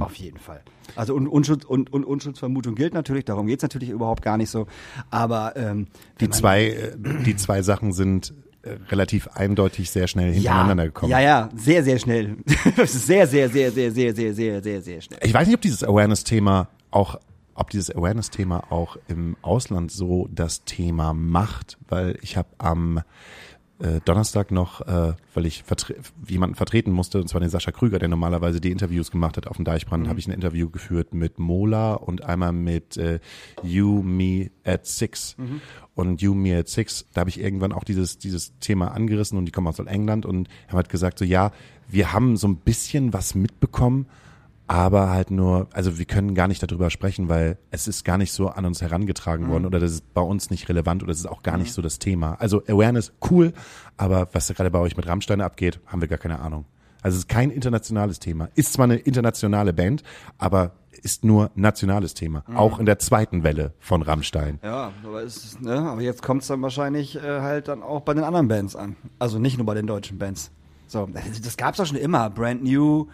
[0.01, 0.63] Auf jeden Fall.
[0.97, 4.67] Also und, Unschuld, und, und Unschuldsvermutung gilt natürlich, darum geht's natürlich überhaupt gar nicht so.
[5.11, 5.89] Aber ähm,
[6.21, 6.97] Die zwei, äh,
[7.27, 8.33] die zwei Sachen sind
[8.63, 11.11] äh, relativ eindeutig sehr schnell hintereinander gekommen.
[11.13, 12.39] Ja, ja, sehr, sehr schnell.
[12.87, 15.21] sehr, sehr, sehr, sehr, sehr, sehr, sehr, sehr, sehr schnell.
[15.23, 17.21] Ich weiß nicht, ob dieses Awareness-Thema auch,
[17.55, 23.01] ob dieses Awareness-Thema auch im Ausland so das Thema macht, weil ich habe am
[23.81, 25.95] äh, Donnerstag noch, äh, weil ich vertre
[26.27, 29.57] jemanden vertreten musste, und zwar den Sascha Krüger, der normalerweise die Interviews gemacht hat auf
[29.57, 33.21] dem Deichbrand, habe ich ein Interview geführt mit Mola und einmal mit äh,
[33.63, 35.37] You, Me at Six.
[35.95, 39.47] Und You, Me at Six, da habe ich irgendwann auch dieses, dieses Thema angerissen und
[39.47, 40.27] die kommen aus England.
[40.27, 41.53] Und haben halt gesagt, so ja,
[41.89, 44.07] wir haben so ein bisschen was mitbekommen,
[44.69, 48.33] aber halt nur, also wir können gar nicht darüber sprechen, weil es ist gar nicht
[48.33, 51.27] so an uns herangetragen worden oder das ist bei uns nicht relevant oder das ist
[51.27, 52.37] auch gar nicht so das Thema.
[52.39, 53.55] Also Awareness, cool,
[53.97, 56.67] aber was da gerade bei euch mit Rammstein abgeht, haben wir gar keine Ahnung.
[57.01, 58.51] Also es ist kein internationales Thema.
[58.57, 60.03] Ist zwar eine internationale Band,
[60.37, 62.45] aber ist nur nationales Thema.
[62.55, 64.59] Auch in der zweiten Welle von Rammstein.
[64.63, 68.15] Ja, aber, es ist, ne, aber jetzt kommt's dann wahrscheinlich äh, halt dann auch bei
[68.15, 68.97] den anderen Bands an.
[69.19, 70.51] Also nicht nur bei den deutschen Bands.
[70.89, 72.29] So, das, das gab's doch schon immer.
[72.31, 73.07] Brand New,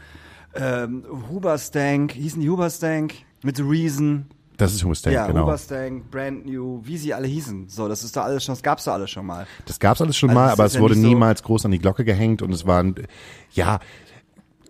[0.56, 4.26] ähm, Huberstank, hießen die Huberstank mit The Reason.
[4.56, 5.42] Das ist Humerstank, ja, genau.
[5.42, 7.68] Huberstank, Brand New, wie sie alle hießen.
[7.68, 9.46] So, das ist da alles schon, das gab's da alles schon mal.
[9.66, 11.72] Das gab's alles schon Also mal, aber es ja wurde nicht so- niemals groß an
[11.72, 12.94] die Glocke gehängt und es waren,
[13.52, 13.80] ja,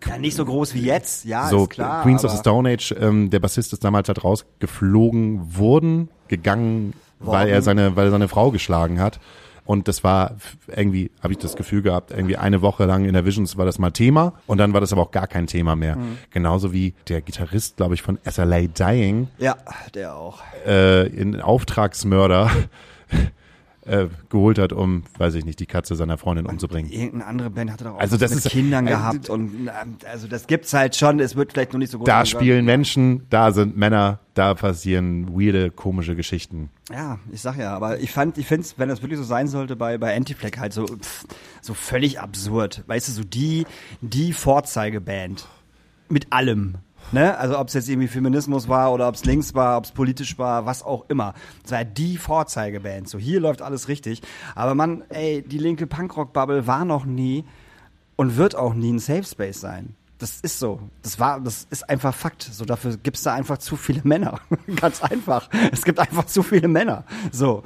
[0.06, 2.02] Ja, nicht so groß wie jetzt, ja, so ist klar.
[2.02, 7.48] Queens of the Stone Age, ähm, der Bassist ist damals halt rausgeflogen wurden, gegangen, weil
[7.48, 7.62] er Worden.
[7.64, 9.18] seine, weil er seine Frau geschlagen hat.
[9.66, 10.32] Und das war
[10.68, 13.78] irgendwie, habe ich das Gefühl gehabt, irgendwie eine Woche lang in der Visions war das
[13.78, 15.96] mal Thema und dann war das aber auch gar kein Thema mehr.
[15.96, 16.18] Mhm.
[16.30, 19.56] Genauso wie der Gitarrist, glaube ich, von SLA Dying, Ja,
[19.94, 20.42] der auch.
[20.66, 22.50] äh, in Auftragsmörder
[23.86, 26.90] äh, geholt hat, um, weiß ich nicht, die Katze seiner Freundin umzubringen.
[26.90, 29.96] Irgendeine andere Band hatte doch auch Also das mit ist- Kindern äh, gehabt und ähm,
[30.10, 31.20] also das gibt's halt schon.
[31.20, 32.06] Es wird vielleicht noch nicht so groß.
[32.06, 32.26] Da sein.
[32.26, 36.70] spielen Menschen, da sind Männer, da passieren weirde, komische Geschichten.
[36.90, 39.76] Ja, ich sag ja, aber ich fand, ich find's, wenn das wirklich so sein sollte,
[39.76, 41.24] bei, bei Anti-Flag halt so, pff,
[41.60, 42.84] so völlig absurd.
[42.86, 43.66] Weißt du, so die,
[44.00, 45.46] die Vorzeigeband.
[46.08, 46.76] Mit allem.
[47.12, 47.36] Ne?
[47.38, 50.38] Also ob es jetzt irgendwie Feminismus war oder ob es links war, ob es politisch
[50.38, 51.34] war, was auch immer.
[51.62, 53.08] Das war die Vorzeigeband.
[53.08, 54.22] So, hier läuft alles richtig.
[54.54, 57.44] Aber man, ey, die linke Punkrock-Bubble war noch nie
[58.16, 59.94] und wird auch nie ein Safe Space sein.
[60.18, 60.80] Das ist so.
[61.02, 62.42] Das war, das ist einfach Fakt.
[62.42, 64.40] So, dafür gibt's da einfach zu viele Männer.
[64.76, 65.50] Ganz einfach.
[65.72, 67.04] Es gibt einfach zu viele Männer.
[67.32, 67.64] So.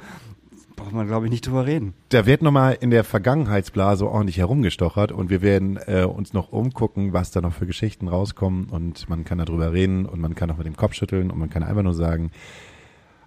[0.79, 1.93] Braucht man, glaube ich, nicht drüber reden.
[2.09, 7.13] Da wird nochmal in der Vergangenheitsblase ordentlich herumgestochert und wir werden äh, uns noch umgucken,
[7.13, 10.57] was da noch für Geschichten rauskommen und man kann darüber reden und man kann auch
[10.57, 12.31] mit dem Kopf schütteln und man kann einfach nur sagen,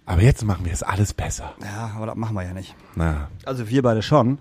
[0.07, 1.53] aber jetzt machen wir es alles besser.
[1.62, 2.74] Ja, aber das machen wir ja nicht.
[2.96, 4.38] Na, Also wir beide schon,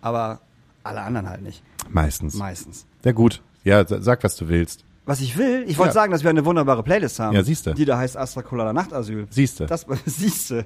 [0.00, 0.40] aber
[0.84, 1.62] alle anderen halt nicht.
[1.90, 2.34] meistens.
[2.36, 2.86] Meistens.
[3.04, 4.84] Ja gut, ja, sa- sag, was du willst.
[5.06, 5.94] Was ich will, ich wollte Ja.
[5.94, 7.34] sagen, dass wir eine wunderbare Playlist haben.
[7.34, 7.74] Ja, siehste.
[7.74, 9.26] Die da heißt Astra Colada Nachtasyl.
[9.30, 9.66] Siehste.
[9.66, 10.64] Das siehste.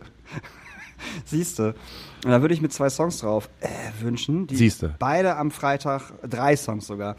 [1.24, 1.74] siehste.
[2.24, 3.68] Und da würde ich mit zwei Songs drauf äh,
[4.02, 4.46] wünschen.
[4.46, 4.94] Die Siehste.
[4.98, 7.16] Beide am Freitag, drei Songs sogar.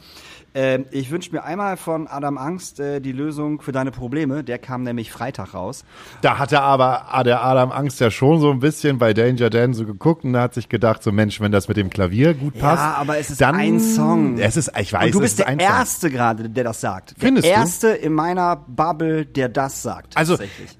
[0.56, 4.44] Ähm, ich wünsche mir einmal von Adam Angst äh, die Lösung für deine Probleme.
[4.44, 5.84] Der kam nämlich Freitag raus.
[6.22, 9.86] Da hatte aber der Adam Angst ja schon so ein bisschen bei Danger Dan so
[9.86, 12.82] geguckt und hat sich gedacht, so Mensch, wenn das mit dem Klavier gut passt.
[12.82, 14.40] Ja, aber es ist dann, ein Song.
[14.40, 15.60] Es ist, ich weiß, Und du bist ist der.
[15.60, 17.16] Erste gerade, der das sagt.
[17.18, 17.50] Findest du?
[17.50, 20.16] der Erste in meiner Bubble, der das sagt.
[20.18, 20.78] Also, tatsächlich.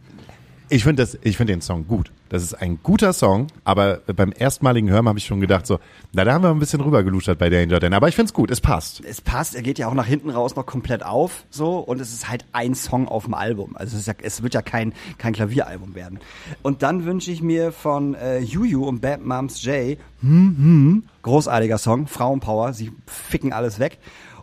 [0.70, 2.12] Ich finde das, ich finde den Song gut.
[2.30, 5.80] Das ist ein guter Song, aber beim erstmaligen Hören habe ich schon gedacht so,
[6.12, 7.94] na, da haben wir ein bisschen rübergeluschert bei Danger Dan.
[7.94, 9.04] Aber ich finde es gut, es passt.
[9.06, 12.14] es passt, er geht ja auch nach hinten raus noch komplett auf, so, und es
[12.14, 13.76] ist halt ein Song auf dem Album.
[13.76, 16.20] Also es, ist ja, es wird ja kein, kein Klavieralbum werden.
[16.64, 21.78] Und dann wünsche ich mir von äh, Juju und Bad Moms J, hm, hm, großartiger
[21.78, 24.00] Song, Frauenpower, sie ficken alles weg.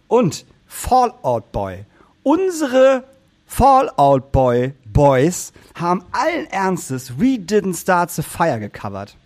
[0.06, 1.84] Und Fallout Boy.
[2.22, 3.04] Unsere
[3.46, 9.16] Fallout Boy Boys haben allen Ernstes We Didn't Start the Fire gecovert.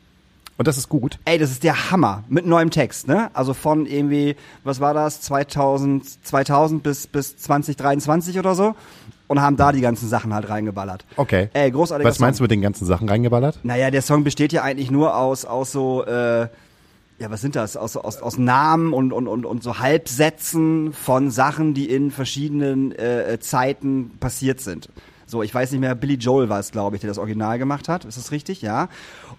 [0.59, 1.19] Und das ist gut.
[1.27, 2.25] Ey, das ist der Hammer.
[2.29, 3.31] Mit neuem Text, ne?
[3.35, 5.21] Also von irgendwie, was war das?
[5.21, 8.75] 2000, 2000 bis, bis 2023 oder so.
[9.29, 11.05] Und haben da die ganzen Sachen halt reingeballert.
[11.17, 11.51] Okay.
[11.53, 12.45] Ey, großartiger Was meinst du Song.
[12.45, 13.59] mit den ganzen Sachen reingeballert?
[13.64, 16.49] Naja, der Song besteht ja eigentlich nur aus, aus so, äh,
[17.19, 17.77] Ja, was sind das?
[17.77, 22.93] Aus, aus, aus Namen und, und, und, und so Halbsätzen von Sachen, die in verschiedenen
[22.93, 24.89] äh, Zeiten passiert sind.
[25.27, 27.89] So, ich weiß nicht mehr, Billy Joel war es, glaube ich, der das Original gemacht
[27.89, 28.05] hat.
[28.05, 28.62] Ist das richtig?
[28.62, 28.89] Ja.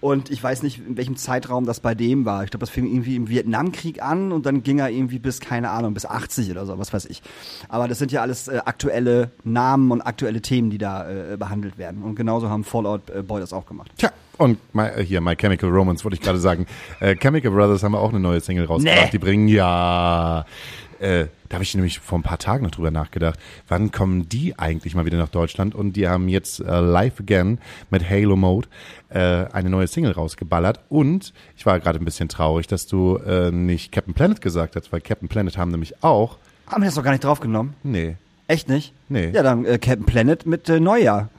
[0.02, 2.44] Und ich weiß nicht, in welchem Zeitraum das bei dem war.
[2.44, 5.70] Ich glaube, das fing irgendwie im Vietnamkrieg an und dann ging er irgendwie bis, keine
[5.72, 7.22] Ahnung, bis 80 oder so, was weiß ich.
[7.70, 11.78] Aber das sind ja alles äh, aktuelle Namen und aktuelle Themen, die da äh, behandelt
[11.78, 12.04] werden.
[12.04, 13.92] Und genauso haben Fallout äh, Boy das auch gemacht.
[13.98, 16.66] Tja, und my, äh, hier, My Chemical Romance, wollte ich gerade sagen.
[17.00, 19.06] Äh, Chemical Brothers haben wir auch eine neue Single rausgebracht.
[19.06, 19.10] Nee.
[19.12, 20.46] Die bringen ja.
[21.00, 23.40] Äh, da habe ich nämlich vor ein paar Tagen noch drüber nachgedacht.
[23.68, 25.76] Wann kommen die eigentlich mal wieder nach Deutschland?
[25.76, 28.68] Und die haben jetzt äh, Live Again mit Halo Mode
[29.10, 30.80] äh, eine neue Single rausgeballert.
[30.90, 34.92] Und ich war gerade ein bisschen traurig, dass du äh, nicht Captain Planet gesagt hast,
[34.92, 36.38] weil Captain Planet haben nämlich auch.
[36.68, 37.74] Haben wir das doch gar nicht draufgenommen?
[37.84, 38.16] Nee.
[38.48, 38.94] Echt nicht?
[39.10, 39.30] Nee.
[39.32, 41.30] Ja, dann äh, Captain Planet mit äh, Neujahr.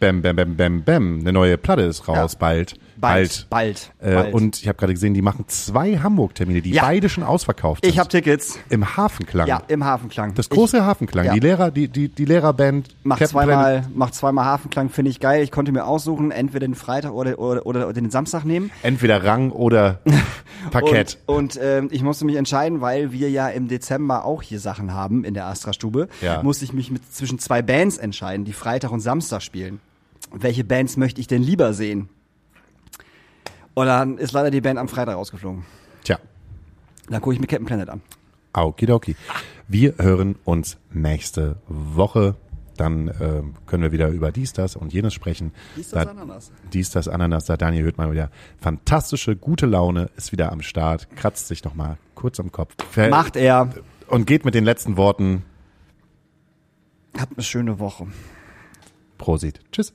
[0.00, 1.20] Bam, bam, bam, bam, bam.
[1.20, 2.38] Eine neue Platte ist raus, Ja.
[2.38, 2.74] bald.
[2.98, 3.46] Bald.
[3.50, 3.92] Bald.
[4.00, 4.34] Äh, bald.
[4.34, 6.82] Und ich habe gerade gesehen, die machen zwei Hamburg-Termine, die Ja.
[6.84, 7.92] beide schon ausverkauft sind.
[7.92, 8.58] ich habe Tickets.
[8.68, 9.46] Im Hafenklang.
[9.46, 10.34] Ja, im Hafenklang.
[10.34, 11.26] Das große Hafenklang.
[11.26, 11.34] Ja.
[11.34, 12.88] Die Lehrer, die, die, die Lehrerband.
[13.04, 13.54] Mach Captain Planet.
[13.54, 15.42] zweimal, mach zweimal Hafenklang, finde ich geil.
[15.42, 18.70] Ich konnte mir aussuchen, entweder den Freitag oder, oder, oder den Samstag nehmen.
[18.82, 20.00] Entweder Rang oder
[20.70, 21.18] Parkett.
[21.26, 24.92] Und, und ähm, ich musste mich entscheiden, weil wir ja im Dezember auch hier Sachen
[24.92, 26.08] haben in der Astra-Stube.
[26.22, 26.42] Ja.
[26.42, 29.80] Musste ich mich mit zwischen zwei Bands entscheiden, die Freitag und Samstag spielen.
[30.32, 32.08] Welche Bands möchte ich denn lieber sehen?
[33.76, 35.62] Und dann ist leider die Band am Freitag rausgeflogen.
[36.02, 36.18] Tja,
[37.10, 38.00] Dann gucke ich mir Captain Planet an.
[38.54, 39.16] okidoki.
[39.68, 42.36] Wir hören uns nächste Woche.
[42.78, 45.52] Dann ähm, können wir wieder über dies, das und jenes sprechen.
[45.76, 46.52] Dies, das, Da- Ananas.
[46.72, 47.44] Dies, das, Ananas.
[47.44, 51.74] Da Daniel hört mal wieder fantastische, gute Laune, ist wieder am Start, kratzt sich noch
[51.74, 52.74] mal kurz am Kopf.
[52.90, 53.70] Ver- Macht er.
[54.08, 55.42] Und geht mit den letzten Worten
[57.18, 58.06] Habt eine schöne Woche.
[59.18, 59.60] Prosit.
[59.72, 59.92] Tschüss.